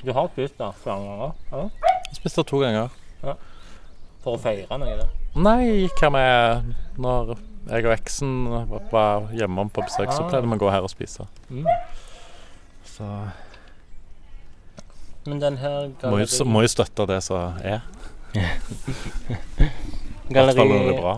[0.04, 1.32] Du har spist der flere ganger?
[1.52, 1.62] Ja.
[2.10, 2.88] Jeg spiste to ganger.
[4.22, 4.88] For å feire noe?
[4.92, 5.08] Eller?
[5.36, 7.36] Nei, hva med Når
[7.70, 8.34] jeg og eksen
[8.92, 10.28] var hjemme på besøk, så Ah.
[10.30, 11.26] pleide vi å gå her og spise.
[11.50, 11.66] Mm.
[12.84, 13.08] Så
[15.26, 17.80] Men den her må jo, må jo støtte det som er.
[18.34, 18.38] I
[20.30, 21.14] hvert galleri, fall når det er bra.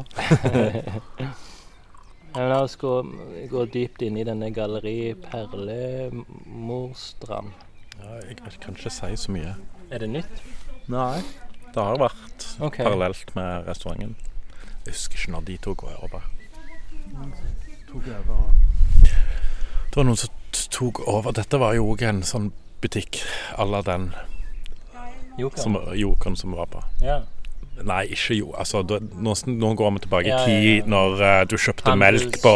[2.37, 3.03] La oss gå,
[3.51, 7.51] gå dypt inn i denne galleri Perlemorstrand.
[7.99, 9.53] Ja, jeg, jeg kan ikke si så mye.
[9.91, 10.35] Er det nytt?
[10.93, 11.19] Nei.
[11.75, 12.85] Det har vært okay.
[12.85, 14.17] parallelt med restauranten.
[14.85, 16.23] Jeg husker ikke når de tok over.
[19.89, 20.31] Det var noen som
[20.73, 21.31] tok over.
[21.37, 22.53] Dette var jo òg en sånn
[22.83, 23.13] butikk
[23.57, 24.13] à la den
[25.39, 26.83] Jokeren som, som var på.
[27.03, 27.21] Ja.
[27.87, 28.49] Nei, ikke jo.
[28.59, 30.87] Altså, nå, nå går vi tilbake i Ja, ja, tid, ja.
[30.91, 32.55] når uh, du kjøpte Handels- melk på,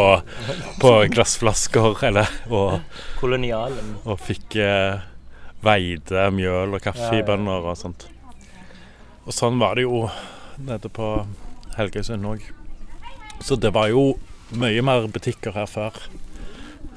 [0.83, 2.79] på glassflasker, eller, og,
[3.21, 3.93] Kolonialen.
[4.03, 4.99] og fikk uh,
[5.63, 7.23] veide mjøl og kaffe Ja, ja.
[7.23, 8.07] i bønner og sånt.
[9.23, 10.09] Og sånn var det jo
[10.59, 11.13] nede på
[11.77, 12.43] Helgøysund òg.
[13.43, 14.17] Så det var jo
[14.59, 15.95] mye mer butikker her før.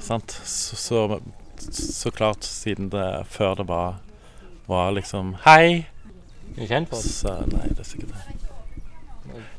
[0.03, 0.35] Sant?
[0.45, 1.19] Så, så
[1.73, 3.95] så klart, siden det før det var,
[4.69, 5.87] var liksom Hei!
[6.55, 7.11] Er du kjent for det?
[7.11, 8.37] Så nei, det er sikkert det.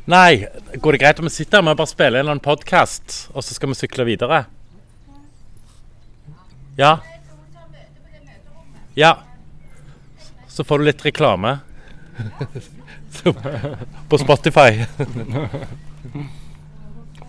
[0.09, 0.33] Nei,
[0.81, 3.45] går det greit om vi sitter her Vi bare spille en eller annen podkast, og
[3.45, 4.45] så skal vi sykle videre?
[6.79, 6.99] Ja.
[8.97, 9.13] Ja.
[10.49, 11.59] Så får du litt reklame.
[14.09, 14.85] På Spotify.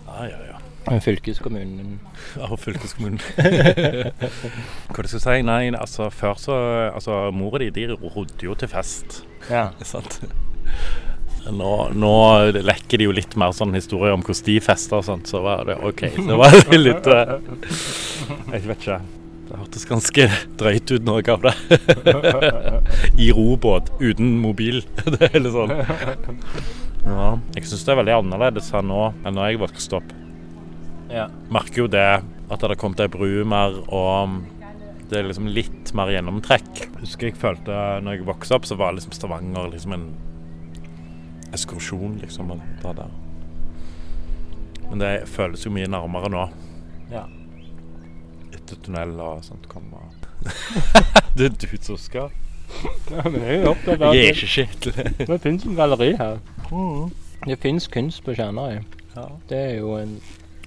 [0.06, 0.49] Ja, ja, ja.
[0.98, 2.00] Fylkeskommunen
[2.42, 3.20] Av fylkeskommunen.
[4.90, 5.36] Hva det skal si?
[5.46, 6.56] Nei, altså før så
[6.90, 9.22] Altså, mora di, de rodde jo til fest.
[9.50, 9.68] Ja.
[9.92, 10.20] Sant?
[11.50, 12.12] Nå, nå
[12.52, 15.64] lekker de jo litt mer sånn historier om hvordan de fester og sånt, så var
[15.70, 16.04] det OK.
[16.18, 17.32] Så var det litt eh,
[18.52, 19.00] Jeg vet ikke.
[19.50, 20.26] Det hørtes ganske
[20.60, 21.54] drøyt ut, noe av det.
[23.24, 24.84] I robåt, uten mobil.
[25.00, 25.72] Det er litt sånn.
[27.08, 27.32] Ja.
[27.56, 30.12] Jeg syns det er veldig annerledes her nå enn når jeg vokste opp.
[31.10, 31.26] Ja.
[31.52, 32.08] Merker jo det
[32.50, 34.40] at det har kommet ei bru mer, og
[35.10, 36.84] det er liksom litt mer gjennomtrekk.
[37.00, 40.08] Husker jeg følte når jeg vokste opp, så var liksom Stavanger liksom en
[41.54, 42.52] ekskursjon, liksom.
[42.54, 43.10] å der.
[44.90, 46.44] Men det føles jo mye nærmere nå.
[47.10, 47.24] Ja.
[48.50, 50.10] Etter tunnel og sånt kommer.
[51.36, 52.30] det er du som skal.
[53.10, 55.12] ja men jeg er jo opptatt av Jeg er ikke skikkelig.
[55.30, 56.38] Det finnes en galleri her.
[57.46, 58.78] Det finnes kunst på Kjernøy
[59.16, 59.24] Ja.
[59.50, 60.20] Det er jo en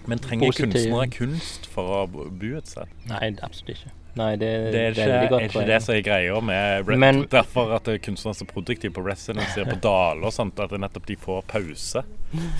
[0.08, 0.72] Men trenger Positiv.
[0.74, 2.88] kunstnere kunst for å bo et sted?
[3.08, 3.92] Nei, absolutt ikke.
[4.16, 7.72] Nei, det, Det er ikke, godt er ikke det som er greia med Men- Derfor
[7.74, 11.42] at kunstnere er så produktive på residency på Dale og sånt, at nettopp de får
[11.50, 12.04] pause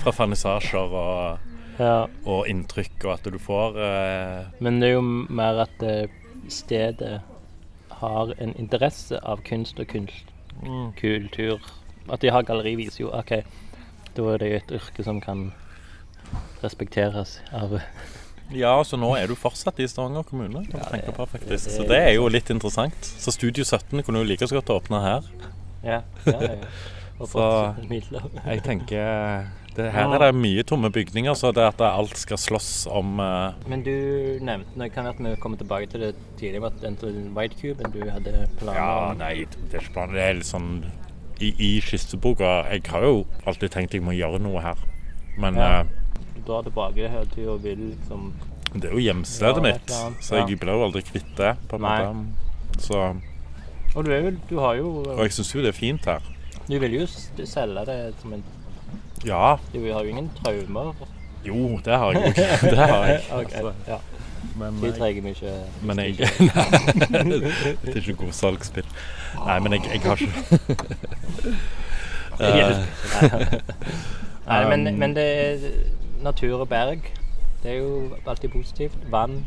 [0.02, 1.38] fra fernissasjer og,
[1.78, 6.06] Ja, og inntrykk, og at du får eh, men det er jo mer at eh,
[6.48, 7.20] stedet
[7.90, 10.24] har en interesse av kunst og kunst.
[10.96, 11.60] Kultur.
[12.10, 13.30] At de har galleri viser jo OK,
[14.16, 15.52] da er det jo et yrke som kan
[16.62, 17.78] respekteres av
[18.52, 20.66] Ja, så nå er du fortsatt i Stavanger kommune.
[20.70, 21.70] kan du tenke på faktisk.
[21.70, 22.94] Så det er jo litt interessant.
[23.18, 25.22] Så Studio 17 kunne jo like så godt åpne her.
[25.84, 26.02] Ja.
[26.26, 26.56] ja, ja.
[27.24, 27.74] Så-
[28.44, 32.86] Jeg tenker det, Her er det mye tomme bygninger, så det at alt skal slåss
[32.86, 33.54] om uh...
[33.66, 37.56] Men du nevnte det kan at vi kommer tilbake til det tidligere, at den White
[37.60, 39.18] Cuben du hadde planer Ja, om.
[39.18, 40.12] nei, det er ikke planer.
[40.14, 40.84] Det er litt sånn
[41.40, 44.76] i, i skisseboka Jeg har jo alltid tenkt jeg må gjøre noe her.
[45.38, 45.82] Men Ja.
[45.82, 46.03] Du
[46.46, 48.32] drar tilbake hele tida og vil liksom
[48.74, 49.92] det er jo hjemstedet Ja, mitt,
[50.24, 51.52] så jeg blir jo aldri kvitt det.
[51.70, 52.80] på en måte.
[52.82, 53.14] Så,
[53.94, 56.18] Og du er vel Du har jo og jeg syns jo det er fint her.
[56.68, 58.42] Du vil jo selge det som en
[59.24, 60.94] Ja, Du har jo ingen traumer.
[61.44, 62.42] jo, det har jeg jo.
[62.70, 63.22] Det har jeg.
[63.32, 63.98] Ok, Altså, ja.
[64.56, 66.14] men, De trenger trenger mye men jeg
[67.10, 67.22] Nei,
[67.84, 68.86] det er ikke god salgsspill.
[69.46, 71.56] Nei, men jeg, jeg har ikke
[72.40, 72.86] Eh,
[74.46, 75.58] Nei, men, Um, men det er
[76.24, 77.06] natur og berg.
[77.62, 78.96] Det er jo alltid positivt.
[79.12, 79.44] Vann.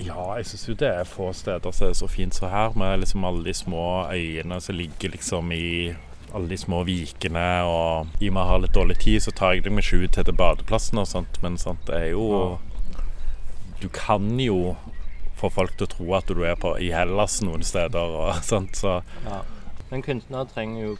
[0.00, 3.02] Ja, jeg syns jo det er få steder som er så fint som her, med
[3.02, 5.92] liksom alle de små øyene som ligger liksom i
[6.32, 7.44] alle de små vikene.
[7.68, 10.16] Og i og med å ha litt dårlig tid, så tar jeg meg ikke ut
[10.16, 12.58] til badeplassen og sånt, men sant, det er jo
[13.82, 14.76] Du kan jo
[15.36, 18.76] få folk til å tro at du er på, i Hellas noen steder og sånt,
[18.78, 19.42] så Ja.
[19.90, 20.92] Men kunstnere trenger jo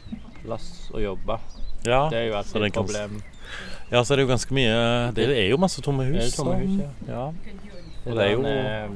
[0.43, 1.39] plass å jobbe.
[1.87, 2.09] ja.
[2.11, 3.21] Det er jo alltid et kan- problem.
[3.93, 4.77] Ja, så er det jo ganske mye
[5.13, 6.15] Det er jo masse tomme hus.
[6.17, 7.13] Det er tomme hus, ja.
[7.13, 7.25] ja.
[8.05, 8.89] Og det er jo- eh,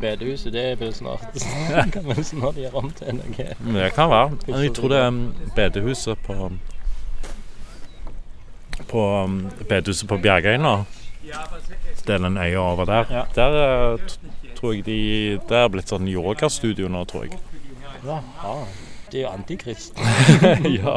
[0.00, 1.20] Bedehuset, det blir snart
[1.94, 3.46] kan vel snart gjøre om til noe.
[3.72, 4.36] Det kan være.
[4.46, 5.20] Men jeg tror det er um,
[5.56, 6.50] bedehuset på
[8.88, 10.84] På um, bedehuset på Bjergøyna.
[12.06, 13.04] Det er den øya over der.
[13.10, 13.22] Ja.
[13.34, 13.98] Der eh,
[14.56, 17.40] tror jeg de Det er blitt sånn yogastudio nå, tror jeg.
[18.04, 18.54] Jaha.
[19.10, 19.96] Det er jo antikrist.
[20.78, 20.96] ja.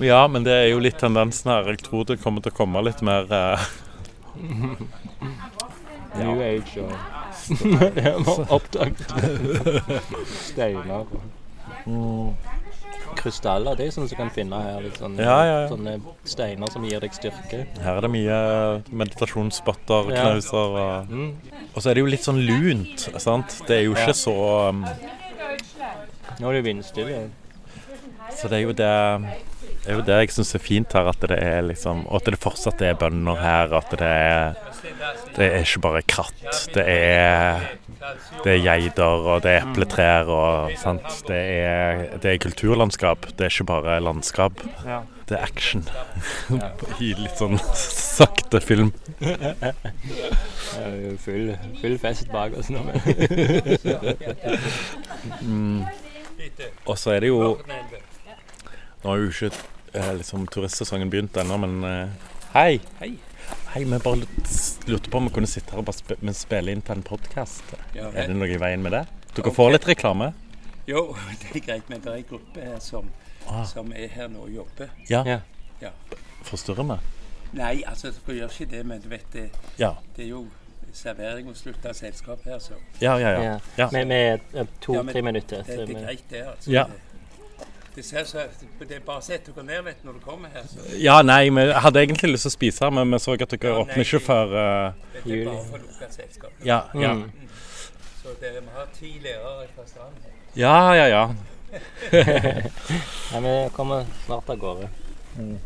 [0.00, 1.68] ja, men det er jo litt tendensen her.
[1.74, 3.66] Jeg tror det kommer til å komme litt mer eh,
[6.18, 6.92] New Age og
[7.96, 9.12] Det har vi oppdaget.
[10.28, 11.06] Steiner
[11.88, 12.34] og
[13.18, 13.74] krystaller.
[13.78, 14.80] Det er sånn som du kan finne her.
[14.84, 15.68] Litt sånne, Ja, ja, ja.
[15.72, 15.94] sånne
[16.28, 17.64] steiner som gir deg styrke.
[17.82, 18.36] Her er det mye
[19.02, 20.26] meditasjonsspotter, Ja.
[20.28, 21.32] knauser og Mm.
[21.74, 23.60] Og så er det jo litt sånn lunt, sant.
[23.66, 24.04] Det er jo Ja.
[24.06, 24.36] ikke så
[24.70, 24.84] um,
[26.38, 27.22] Nå er det vindstille.
[28.36, 28.92] Så det er jo det
[29.80, 32.26] det er jo det jeg syns er fint her, at det er liksom Og at
[32.28, 33.72] det fortsatt er bønder her.
[33.78, 34.54] At det er
[35.36, 36.68] Det er ikke bare kratt.
[36.74, 37.64] Det er
[38.44, 41.08] Det er geiter, og det er epletrær og sant.
[41.28, 43.26] Det er, det er kulturlandskap.
[43.36, 44.52] Det er ikke bare landskap.
[44.86, 45.00] Ja.
[45.28, 45.84] Det er action.
[47.04, 48.92] I litt sånn sakte film.
[51.24, 52.80] Full, full fest bak oss nå.
[56.86, 57.40] Og så er det jo
[59.00, 59.50] Nå har jo ikke
[59.96, 62.80] eh, liksom turistsesongen begynt ennå, men eh, hei!
[63.00, 64.20] Hei, vi bare
[64.90, 67.04] lurte på om vi kunne sitte her og bare spe men spille inn til en
[67.06, 67.72] podkast.
[67.94, 69.04] Ja, Er det noe i veien med det?
[69.30, 69.56] Dere okay.
[69.56, 70.32] får litt reklame.
[70.90, 71.04] Jo,
[71.40, 73.10] det er greit, men det er en gruppe her som,
[73.48, 73.64] Ah.
[73.66, 74.90] som er her nå og jobber.
[75.08, 75.22] Ja.
[75.26, 75.40] Ja.
[75.80, 75.90] Ja.
[76.46, 76.98] Forstyrrer vi?
[77.56, 79.94] Nei, altså, dere gjør ikke det, men du vet, det, Ja.
[80.16, 80.44] det er jo
[80.96, 83.42] servering og slutte selskap her, så Ja, ja, ja.
[83.42, 83.58] Ja.
[83.78, 83.88] ja.
[83.92, 85.62] Med, med to-tre minutter.
[85.66, 86.42] det, det er greit, det.
[86.46, 86.70] altså.
[86.70, 86.84] Ja.
[87.94, 88.38] Det, ser så,
[88.78, 90.62] det er bare å sette dere ned vet, når du kommer her.
[90.70, 93.72] Så Ja, nei, vi hadde egentlig lyst til å spise, men vi så at dere
[93.72, 95.44] Ja, åpner ikke før eh, Det er Juli.
[95.50, 96.52] bare for lukka selskap.
[96.64, 97.12] Ja, ja.
[97.14, 97.48] Mm.
[98.22, 100.36] Så det, vi har ti lærere fra stranden her.
[100.54, 101.24] Ja, ja, ja.
[103.32, 104.88] Ja, vi kommer snart av gårde.
[105.38, 105.58] Mm.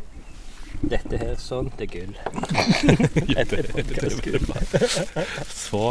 [0.90, 2.14] Dette her, sånt er gull.
[3.34, 4.44] Dette er podcastgull.
[5.48, 5.82] Så,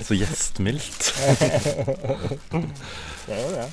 [0.00, 1.08] så gjestmildt.
[3.26, 3.66] Det er jo det.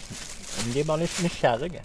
[0.73, 1.83] De er bare litt nysgjerrige.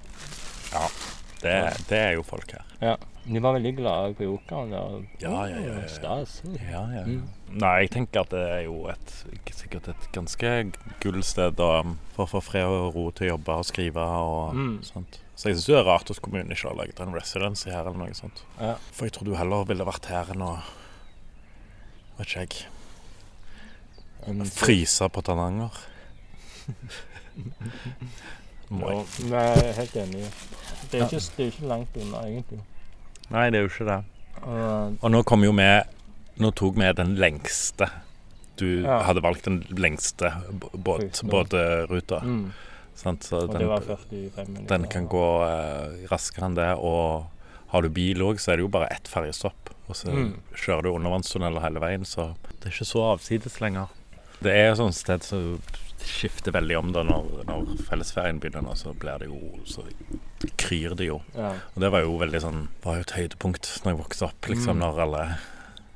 [1.40, 1.54] Det,
[1.88, 2.66] det er jo folk her.
[2.84, 2.96] Ja.
[3.30, 4.72] De var veldig glade på jokeren.
[4.74, 5.86] og- Ja, ja, ja, ja.
[5.92, 6.38] Stas.
[6.70, 7.04] Ja, ja.
[7.06, 7.22] Mm.
[7.60, 9.14] Nei, jeg tenker at det er jo et,
[9.54, 10.52] sikkert et ganske
[11.02, 14.78] gullsted for å få fred og ro til å jobbe og skrive og Mm.
[14.82, 15.20] sånt.
[15.40, 17.96] Så jeg syns det er rart at kommunen ikke har laget en residency her eller
[18.02, 18.42] noe sånt.
[18.60, 18.74] Ja.
[18.92, 20.50] For jeg tror du heller ville vært her enn å
[22.18, 22.66] Vet ikke jeg.
[24.52, 25.72] Fryse på Tananger.
[28.70, 29.06] Må jeg.
[29.30, 30.26] nei, jeg er helt enig.
[30.90, 32.60] Det er ikke, det er ikke langt unna, egentlig.
[33.32, 33.96] Nei, det er jo ikke det.
[34.44, 35.66] Og, nå kom jo vi
[36.40, 37.88] Nå tok vi den lengste.
[38.60, 39.00] Du Ja.
[39.08, 42.20] hadde valgt den lengste båt, båtruta.
[42.24, 42.52] mm,
[43.00, 43.24] Sant?
[43.24, 44.68] Så og den, det var 45 minutter.
[44.76, 46.70] den kan gå eh, raskere enn det.
[46.78, 47.26] Og
[47.72, 49.70] har du bil òg, så er det jo bare ett ferjestopp.
[49.88, 50.34] Og så Mm.
[50.54, 53.88] kjører du undervannstunneler hele veien, så det er ikke så avsides lenger.
[54.42, 55.58] Det er et sånt sted som
[56.00, 58.62] skifter veldig om da når, når fellesferien begynner.
[58.64, 59.82] nå, Så blir det jo Så
[60.56, 61.20] kryr det jo.
[61.34, 64.40] Ja, Og det var jo veldig sånn var jo et høydepunkt når jeg vokste opp,
[64.48, 64.80] liksom, Mm.
[64.80, 65.24] når alle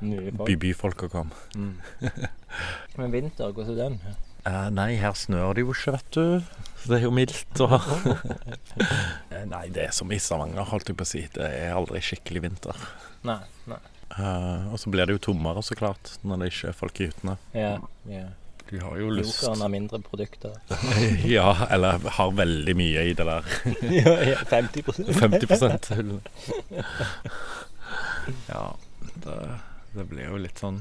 [0.03, 0.47] nye folk.
[0.47, 1.31] by byfolka kom.
[1.55, 1.75] Mm.
[2.99, 4.01] Men vinter, hvordan er den?
[4.47, 6.43] Uh, nei, her snør det jo ikke, vet du.
[6.85, 7.75] Det er jo mildt og
[9.35, 11.25] Eh, Nei, det er som i Stavanger, holdt jeg på å si.
[11.35, 12.87] Det er aldri skikkelig vinter.
[13.27, 13.81] Nei, nei.
[14.15, 17.09] Uh, og så blir det jo tommere, så klart, når det ikke er folk i
[17.09, 17.37] hyttene.
[17.57, 17.77] Ja,
[18.11, 18.27] ja.
[18.71, 20.55] De har jo lyst Jokeren har mindre produkter.
[21.37, 23.51] Ja, eller har veldig mye i det der
[24.01, 26.15] ja, ja, 50% 50 hull.
[28.49, 28.65] Ja,
[29.27, 29.37] det,
[29.93, 30.81] det blir jo litt sånn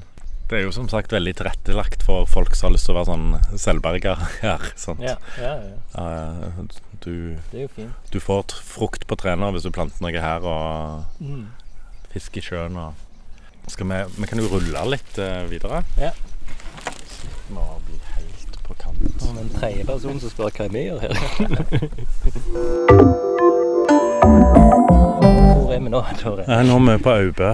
[0.54, 3.10] Det er jo som sagt veldig tilrettelagt for folk som har lyst til å være
[3.10, 4.12] sånn selvberga
[4.43, 4.62] her.
[5.01, 5.54] Ja, ja,
[5.97, 6.06] ja.
[7.01, 7.95] Du, Det er jo fint.
[8.14, 10.62] du får frukt på trener hvis du planter noe her, og
[11.24, 11.47] Mm.
[12.14, 12.93] fisk i sjøen og
[13.72, 15.82] Skal vi, vi kan jo rulle litt uh, videre.
[15.97, 16.12] Ja.
[17.49, 19.22] Må bli helt på kant.
[19.24, 21.14] Som en tredjeperson som spør hva vi gjør her.
[24.43, 26.43] Hvor er vi nå, Tore?
[26.43, 27.51] Eh, Nå er vi på Aubø.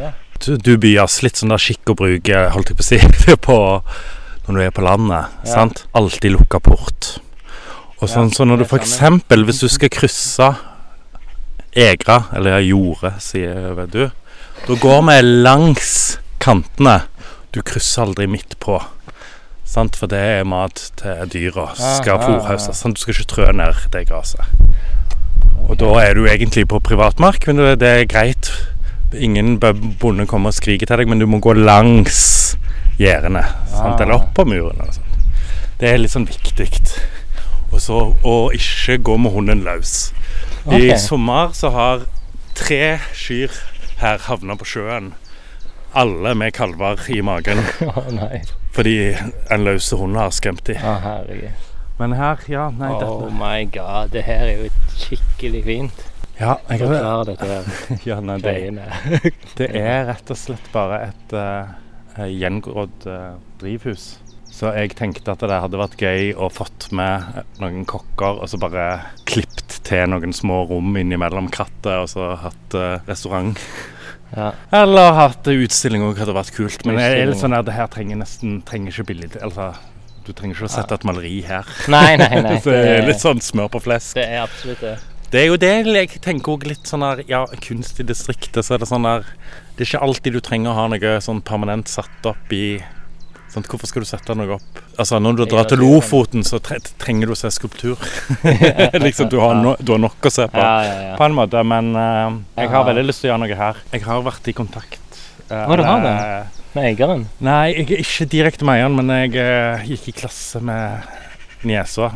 [0.00, 0.10] Ja.
[0.44, 0.76] Du, du
[1.24, 3.58] litt sånn der skikk og bruk, eh, holdt jeg på å si, på
[4.46, 5.32] når du er på landet.
[5.44, 5.52] Ja.
[5.54, 5.84] sant?
[5.96, 7.14] Alltid lukka port.
[8.00, 8.98] Og sånn, Ja, så når du f.eks.
[9.30, 10.50] hvis du skal krysse
[11.74, 14.10] Egra, eller Jorde, sier du,
[14.66, 17.00] da går vi langs kantene.
[17.54, 18.78] Du krysser aldri midt på.
[19.64, 19.96] Sant?
[19.98, 23.88] For det er mat til dyra som skal Ah, ah, Du skal ikke trø ned
[23.94, 24.44] det gresset.
[25.64, 28.43] Og da er du egentlig på privatmark, men det det er greit.
[29.18, 29.58] Ingen
[30.00, 32.56] bonde kommer og skriker til deg, men du må gå langs
[32.98, 33.42] gjerdene.
[33.74, 33.94] Ah.
[33.94, 34.80] Eller opp på muren.
[34.80, 35.14] Eller sånt.
[35.80, 36.68] Det er litt sånn viktig.
[37.74, 40.12] Og så å ikke gå med hunden løs.
[40.70, 42.06] I sommer så har
[42.56, 43.52] tre kyr
[44.00, 45.12] her havna på sjøen.
[45.94, 48.40] Alle med kalver i magen oh, nei.
[48.74, 49.14] fordi
[49.54, 50.80] en løse hund har skremt dem.
[50.82, 51.70] Oh, herregud.
[52.00, 56.02] Men her, ja, nei Oh my god, det her er jo skikkelig fint.
[56.34, 57.72] Ja, jeg kan forklare dette her.
[58.10, 58.54] ja nei, det,
[59.60, 64.14] det er rett og slett bare et uh, gjengrodd uh, drivhus.
[64.54, 68.58] Så jeg tenkte at det hadde vært gøy å fått med noen kokker og så
[68.62, 68.84] bare
[69.26, 73.58] klippet til noen små rom innimellom krattet og så hatt uh, restaurant.
[74.34, 74.52] Ja.
[74.74, 76.86] Eller hatt utstilling òg hadde vært kult.
[76.86, 79.72] Men jeg er litt sånn at det her trenger nesten trenger ikke billig Altså,
[80.26, 81.74] du trenger ikke å sette et maleri her.
[81.92, 82.56] Nei, nei, nei.
[82.64, 84.16] Det er litt sånn smør på flesk.
[84.18, 84.96] Det er absolutt det.
[85.32, 88.76] Det er jo det jeg tenker òg litt sånn her Ja, kunst i distriktet, så
[88.76, 89.24] er det sånn der
[89.74, 92.78] Det er ikke alltid du trenger å ha noe sånn permanent satt opp i
[93.54, 93.68] sant?
[93.70, 94.80] Hvorfor skal du sette noe opp?
[94.98, 95.82] Altså, når du drar til.
[95.82, 98.00] Lofoten, så trenger du å se skulptur.
[99.06, 100.66] liksom, du har, no du har nok å se på.
[101.18, 103.80] På en måte, men uh, jeg har veldig lyst til å gjøre noe her.
[103.94, 105.00] Jeg har vært i kontakt
[105.44, 106.12] Uh, Å, du har det?
[106.72, 107.26] Med eieren?
[107.44, 111.04] Nei, jeg er ikke direkte med eieren, men jeg uh, gikk i klasse med
[111.68, 112.08] niesa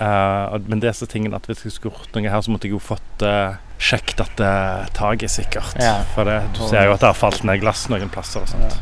[0.00, 2.72] Eh, og- men disse tingene at hvis jeg skulle gjort noe her, så måtte jeg
[2.76, 5.74] jo fått uh, sjekket at uh, taket er sikkert.
[5.82, 6.04] Ja.
[6.14, 8.78] For det, du ser jo at det har falt ned glass noen plasser og sånt.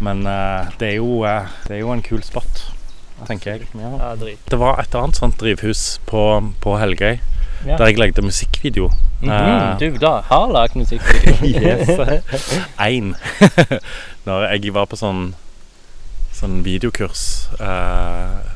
[0.00, 2.62] Men uh, det, er jo, eh, det er jo en kul spot,
[3.26, 3.68] tenker jeg.
[3.74, 3.90] Ja.
[3.98, 4.14] Ja.
[4.48, 6.22] Det var et annet sånt drivhus på,
[6.64, 7.18] på Helgøy,
[7.66, 7.74] Ja.
[7.76, 8.88] der jeg lagde musikkvideo.
[9.20, 11.42] Mhm, Eh, Du da har lagd musikkvideo?
[11.66, 11.88] Yes.
[12.78, 13.16] Én.
[14.26, 15.34] Når jeg var på sånn,
[16.32, 18.54] sånn videokurs eh?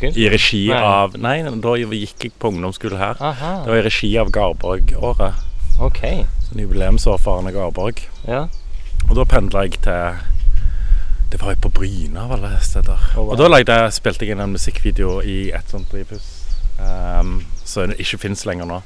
[0.00, 0.78] I regi Nei.
[0.80, 3.18] av Nei, da gikk jeg på ungdomsskole her.
[3.20, 5.42] Det var i regi av Garborg-året.
[5.80, 6.02] ok.
[6.48, 8.00] Sånn jubileumsår for Arne Garborg.
[8.28, 8.46] Ja.
[9.08, 10.20] Og da pendla jeg til
[11.32, 12.98] Det var jo på Bryne av alle steder.
[13.16, 13.32] Oh, wow.
[13.32, 16.26] Og da lagde spilte jeg inn en musikkvideo i et sånt drivhus.
[16.76, 18.82] Um, som ikke fins lenger nå.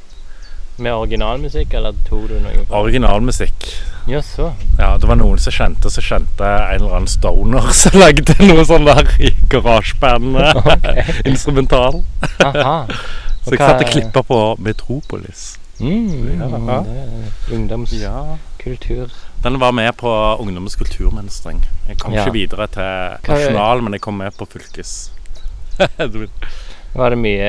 [0.79, 3.69] Med originalmusikk, eller tok du noe fra Originalmusikk.
[4.07, 4.51] Ja, så.
[4.79, 8.65] Ja, det var noen som kjente, så kjente en eller annen stoner som lagde noe
[8.69, 10.37] sånn der i garasjeband.
[11.33, 12.03] Instrumental.
[12.45, 12.77] Aha.
[13.47, 15.53] Så jeg satt og klippa på Metropolis.
[15.79, 16.81] Mm, Ja.
[16.83, 19.13] er Ungdomskultur.
[19.45, 20.11] Den var med på
[20.43, 21.61] Ungdommens kulturmønstring.
[21.89, 22.25] Jeg kom Ja.
[22.25, 25.11] ikke videre til nasjonal, men jeg kom med på fylkes.
[26.97, 27.49] Var det mye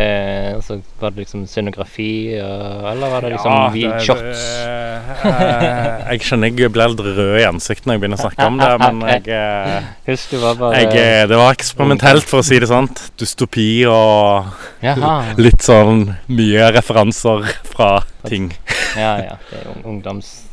[0.58, 4.22] altså, Var det liksom scenografi, eller var det liksom Ja, vi- det- shots?
[4.22, 8.48] det- eh, jeg skjønner jeg blir litt rød i ansiktet når jeg begynner å snakke
[8.48, 12.40] om det, men jeg, eh, Husk det, var bare jeg eh, Det var eksperimentelt, for
[12.40, 12.90] å si det sånn.
[13.18, 14.52] Dystopi og
[14.84, 15.36] Jaha.
[15.38, 18.52] litt sånn mye referanser fra ting.
[18.98, 19.38] Ja, ja.
[19.52, 20.47] Det er ungdoms...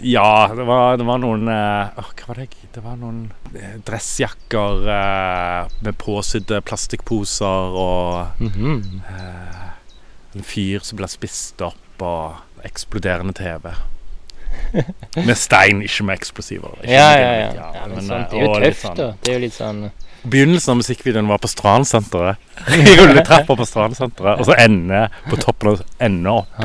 [0.00, 2.46] Ja, det var, det var noen eh, Hva var det?
[2.50, 9.02] jeg- Det var noen eh, dressjakker eh, med påsydde plastikkposer og Mhm.
[9.08, 9.68] eh,
[10.36, 13.70] en fyr som ble spist opp og eksploderende TV.
[15.16, 16.74] Med stein, ikke med eksplosiver.
[16.82, 17.70] Ikke Ja, med ja, ja.
[17.74, 19.10] ja men men, sånt, eh, det er jo tøft, sånn- da.
[19.22, 19.90] Det er jo litt sånn
[20.24, 22.36] Begynnelsen av musikkvideoen var på Strandsenteret.
[22.72, 24.40] I rulletrappa på Strandsenteret.
[24.40, 26.62] Og så ender på toppen av ender opp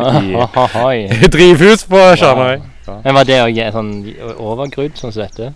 [0.95, 2.61] i drivhus på Tjernøy.
[3.03, 3.91] Men var det òg sånn
[4.37, 5.51] overgrudd, sånn som dette?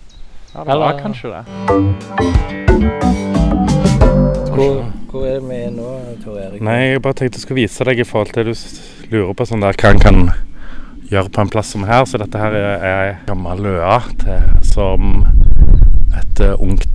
[0.52, 1.42] Ja, det var kanskje det.
[4.52, 6.60] Hvor, hvor er vi nå, Tor Erik?
[6.62, 8.54] Nei, jeg bare tenkte jeg skulle vise deg i forhold til du
[9.14, 10.20] lurer på sånn der hva en kan
[11.08, 12.04] gjøre på en plass som her.
[12.04, 14.44] Så dette her er er ei gammel løa til,
[14.74, 15.24] som
[16.14, 16.93] et uh, ungt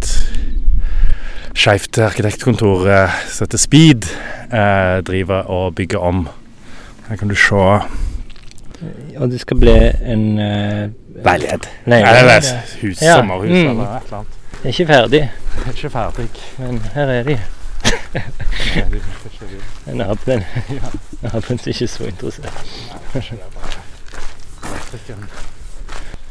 [1.55, 4.05] skeivt arkitektkontor eh, som heter Speed
[4.53, 6.27] eh, driver og bygger om.
[7.09, 7.55] Her kan du se
[9.17, 9.71] Og det skal bli
[10.05, 10.89] en uh,
[11.25, 11.69] leilighet.
[11.85, 12.45] leilighet.
[12.81, 13.69] Hus, Ja, sommerhus mm.
[13.69, 14.33] eller et eller annet.
[14.51, 15.11] Det er ikke ferdig,
[15.55, 16.29] Det er ikke ferdig.
[16.57, 17.39] men her er de.
[19.97, 20.43] Naboen
[21.21, 22.65] Naboen er ikke så interessert.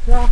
[0.07, 0.29] Ja,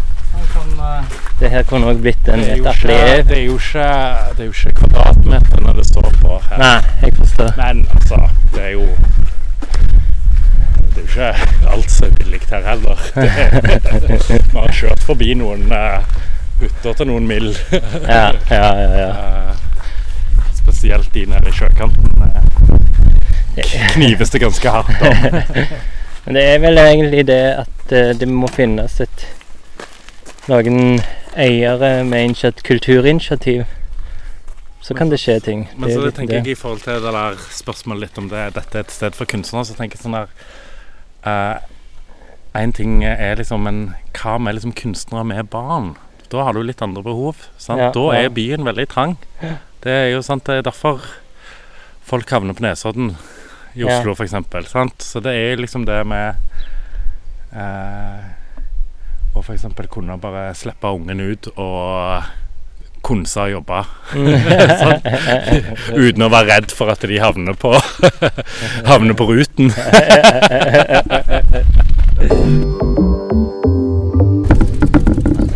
[0.76, 1.04] kan eh,
[1.40, 3.18] Det her kunne òg blitt en, det, er et atelier.
[3.18, 6.58] det, det er jo ikke kvadratmeterne det står på her.
[6.58, 7.52] Nei, jeg forstår.
[7.58, 8.88] Men altså, det er jo
[10.96, 11.34] Det er jo ikke
[11.74, 12.98] alt som er billig her heller.
[14.52, 16.02] Vi har kjørt forbi noen uh,
[16.62, 17.52] hytter til noen mill.
[17.72, 18.90] Ja, ja, ja.
[18.98, 19.10] ja.
[19.14, 19.56] Uh,
[20.62, 22.14] spesielt de nede i sjøkanten.
[23.94, 25.42] knives det ganske hardt om.
[26.26, 29.28] Men det er vel egentlig det at det må finnes et
[30.48, 31.02] noen
[31.36, 33.66] eiere med initiat kulturinitiativ.
[34.82, 35.66] Så kan det skje ting.
[35.76, 38.80] Men så det, tenker jeg i forhold til det der spørsmålet litt om det, dette
[38.80, 40.32] er et sted for kunstnere, så tenker jeg sånn der
[41.28, 41.66] Én
[42.58, 43.82] En ting er liksom en
[44.16, 45.96] Hva med liksom kunstnere med barn?
[46.32, 47.44] Da har du litt andre behov.
[47.68, 48.24] Ja, da ja.
[48.24, 49.18] er byen veldig trang.
[49.84, 51.04] Det er jo sant, det er derfor
[52.08, 53.14] folk havner på Nesodden
[53.76, 54.66] i Oslo, for eksempel.
[54.66, 56.36] Så det er liksom det med
[57.54, 58.37] eh,
[59.34, 62.24] For eksempel kunne bare slippe ungen ut og
[63.08, 63.84] konse og jobbe.
[64.14, 65.00] sånn.
[66.08, 67.72] Uten å være redd for at de havner på
[68.90, 69.72] Havner på ruten.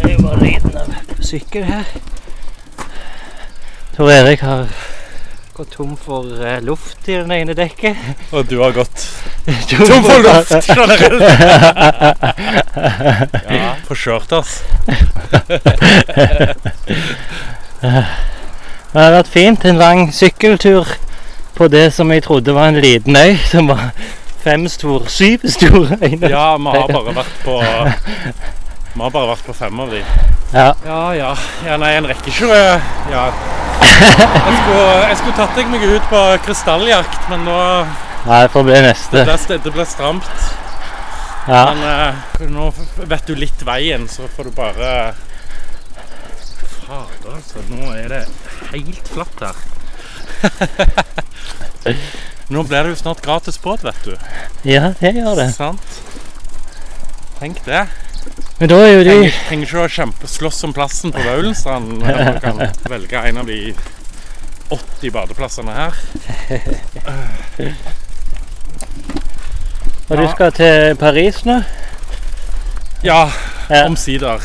[0.02, 0.88] Det var lyden av
[1.26, 1.86] sykkel her.
[3.98, 4.70] Tor Erik har
[5.62, 7.98] gått tom for uh, luft i den ene dekket.
[8.34, 9.04] Og du har gått
[9.70, 11.22] Tom tom for luft generelt!
[13.60, 14.64] ja, forkjørt altså.
[18.92, 19.66] Det har vært fint.
[19.70, 20.90] En lang sykkeltur
[21.58, 23.92] på det som jeg trodde var en liten øy, som var
[24.42, 26.30] fem stor, syv store øyne.
[26.30, 30.02] Ja, vi har bare vært på Vi har bare vært på fem av de.
[30.52, 30.76] Ja.
[30.86, 31.38] Ja, ja.
[31.66, 32.82] ja nei, en rekker ikke det.
[33.12, 33.32] Ja.
[33.82, 37.58] Jeg skulle, jeg skulle tatt deg meg ut på krystalljakt, men nå
[38.22, 39.18] Nei, det får bli Det neste.
[39.26, 40.28] ble, det ble stramt.
[41.50, 41.64] Ja.
[41.72, 42.14] Men uh,
[42.54, 42.64] nå
[43.10, 44.88] vet du litt veien, så får du bare
[46.86, 47.58] Fader, altså.
[47.72, 48.24] Nå er det
[48.74, 49.58] helt flatt her.
[52.52, 54.14] Nå blir det jo snart gratis båt, vet du.
[54.68, 55.50] Ja, jeg gjør det.
[55.56, 55.88] Sant?
[57.40, 57.86] Tenk det.
[58.62, 62.04] Men da er jo de Trenger, trenger ikke å kjempeslåss om plassen på Vaulenstrand.
[62.06, 62.60] Du kan
[62.92, 63.56] velge en av de
[64.70, 65.98] 80 badeplassene her.
[70.12, 71.58] Og du skal til Paris nå?
[73.02, 73.32] Ja,
[73.72, 73.86] Ja.
[73.88, 74.38] omsider.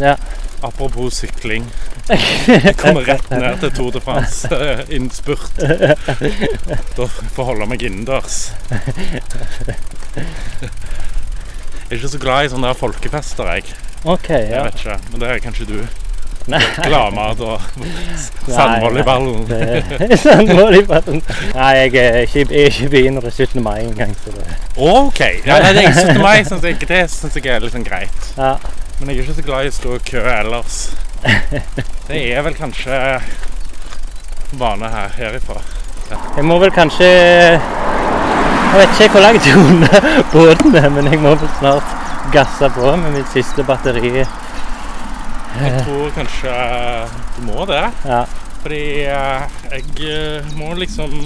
[0.00, 0.14] Ja.
[0.62, 1.68] Apropos sykling.
[2.48, 4.80] Jeg kommer rett ned til Tour de France eh.
[6.96, 8.48] Da får jeg holde meg innendørs.
[11.90, 13.64] Jeg er ikke så glad i sånne der folkefester, jeg.
[14.06, 14.62] OK, Jeg ja.
[14.68, 15.80] vet ikke, Men det er kanskje du.
[16.50, 16.60] Nei.
[16.86, 17.60] Gladmat og
[18.56, 19.42] sandvolleyballen.
[19.50, 21.18] Nei, Sandvolleyballen.
[21.58, 23.62] Nei, jeg er ikke, jeg er ikke i byen når det er 17.
[23.62, 24.14] mai engang.
[24.24, 24.46] Så det,
[24.78, 25.20] OK.
[25.46, 26.22] Ja, nei, det er 17.
[26.22, 28.30] mai syns jeg, ikke det synes jeg er litt sånn greit.
[28.38, 28.54] ja.
[29.00, 30.74] Men jeg er ikke så glad i å stå i kø ellers.
[32.08, 32.96] Det er vel kanskje
[34.60, 35.62] vane her herifra.
[36.36, 37.08] Jeg må vel kanskje
[38.70, 40.00] Jeg vet ikke hvor langt unna
[40.34, 41.94] båten er, men jeg må vel snart
[42.30, 44.12] gasse på med mitt siste batteri.
[45.58, 46.52] Jeg tror kanskje
[47.34, 47.82] du må det.
[48.06, 48.20] Ja.
[48.62, 51.16] Fordi eh, jeg eh, må liksom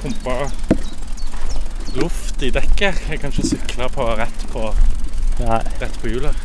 [0.00, 0.38] pumpe
[1.98, 3.04] luft i dekket.
[3.10, 4.70] Jeg kan ikke sykle på rett på,
[5.42, 5.60] Nei.
[5.82, 6.44] rett på hjulet.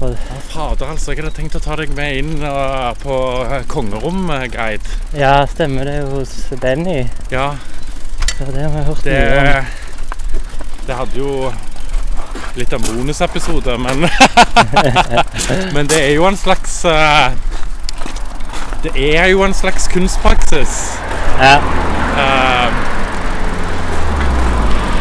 [0.00, 1.12] Ja, fader, altså.
[1.12, 3.20] Jeg hadde tenkt å ta deg med inn eh, på
[3.68, 4.98] kongerommet kongerom-guide.
[5.20, 6.32] Ja, stemmer det hos
[6.64, 7.02] Benny.
[7.28, 7.52] Ja,
[8.40, 9.66] Ja, det har jeg hørt det mye om.
[10.86, 11.52] Det hadde jo
[12.54, 14.06] litt av bonusepisode, men
[15.74, 17.30] Men det er jo en slags eh,
[18.82, 20.78] Det er jo en slags kunstpraksis.
[21.40, 21.58] Ja,
[22.14, 22.70] Uh,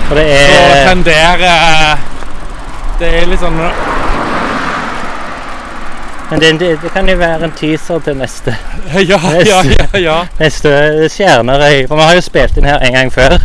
[0.07, 1.99] for det Så er tenderer eh,
[2.99, 3.59] Det er litt sånn
[6.31, 8.55] Men det, det, det kan jo være en teaser til neste,
[8.93, 9.19] Ja,
[9.51, 9.99] ja, ja.
[9.99, 10.15] ja.
[10.39, 10.69] neste
[11.09, 11.87] Stjernerøy.
[11.87, 13.37] For vi har jo spilt inn her en gang før.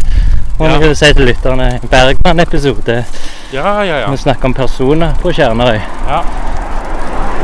[0.59, 0.77] Og Ja.
[0.79, 3.05] vi kan si til lytterne Bergman-episode.
[3.53, 4.11] Ja, ja, ja.
[4.11, 5.79] Vi snakker om personer på Stjernerøy.
[6.09, 6.21] ja.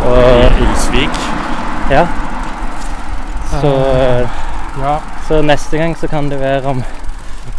[0.05, 1.11] Og Ulsvik.
[1.91, 2.07] ja.
[3.61, 3.71] Så,
[4.83, 4.97] Ja.
[5.29, 6.83] så neste gang så kan det være om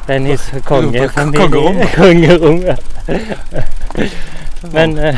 [0.07, 1.09] Bennys kongefamilie.
[1.49, 1.76] Kongerom.
[1.97, 2.76] Kongerom, ja.
[4.73, 5.15] Men eh,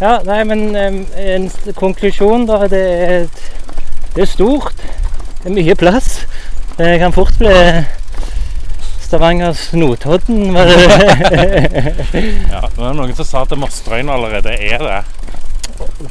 [0.00, 2.66] Ja, nei, men en konklusjon, da.
[2.68, 3.28] Det er,
[4.14, 4.82] det er stort.
[5.42, 6.26] Det er mye plass.
[6.76, 7.54] Det kan fort bli
[9.06, 10.54] Stavangers Notodden.
[10.54, 10.80] Var det
[12.52, 12.60] ja.
[12.60, 15.02] Det var noen som sa at Mosterøyene allerede er det.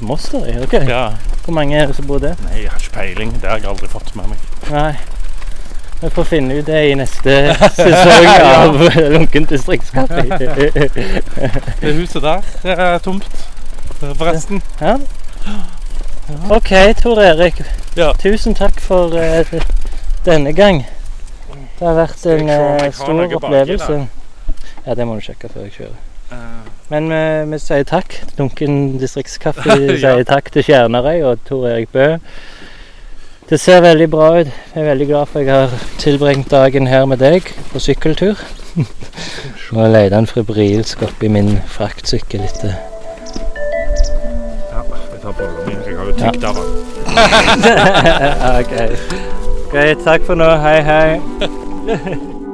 [0.01, 0.63] Mosterøy?
[0.63, 0.73] Ok.
[0.89, 1.09] Ja.
[1.45, 2.33] Hvor mange er det som bor der?
[2.47, 3.35] Nei, jeg har ikke peiling.
[3.41, 4.47] Det har jeg aldri fått med meg.
[4.71, 4.93] Nei.
[6.01, 7.35] Vi får finne ut det i neste
[7.77, 8.25] sesong
[8.55, 8.81] av
[9.13, 10.25] Lunken distriktskaffe.
[10.41, 13.29] Det huset der, det er tomt.
[13.99, 14.61] Forresten.
[14.81, 14.97] Ja.
[16.49, 16.71] OK,
[17.01, 17.61] Tor Erik.
[17.97, 18.11] Ja.
[18.19, 19.53] Tusen takk for uh,
[20.25, 20.83] denne gang.
[21.79, 24.01] Det har vært en har stor opplevelse.
[24.85, 25.95] Ja, det må du sjekke før jeg kjører.
[26.31, 28.15] Eh, Men eh, vi sier takk.
[28.37, 29.97] Dunken distriktskaffe Ja.
[29.97, 32.15] sier takk til Kjernarøy og Tor Erik Bø.
[33.49, 34.47] Det ser veldig bra ut.
[34.73, 38.39] Jeg er veldig glad for jeg har tilbringt dagen her med deg på sykkeltur.
[39.75, 42.77] Nå leter en febrilsk oppi min fraktsykkel etter
[45.33, 45.77] tar min.
[45.87, 46.67] Jeg har jo tygd av den.
[48.61, 48.73] OK.
[49.73, 50.05] Greit.
[50.05, 50.49] Takk for nå.
[50.61, 52.41] Hei, hei.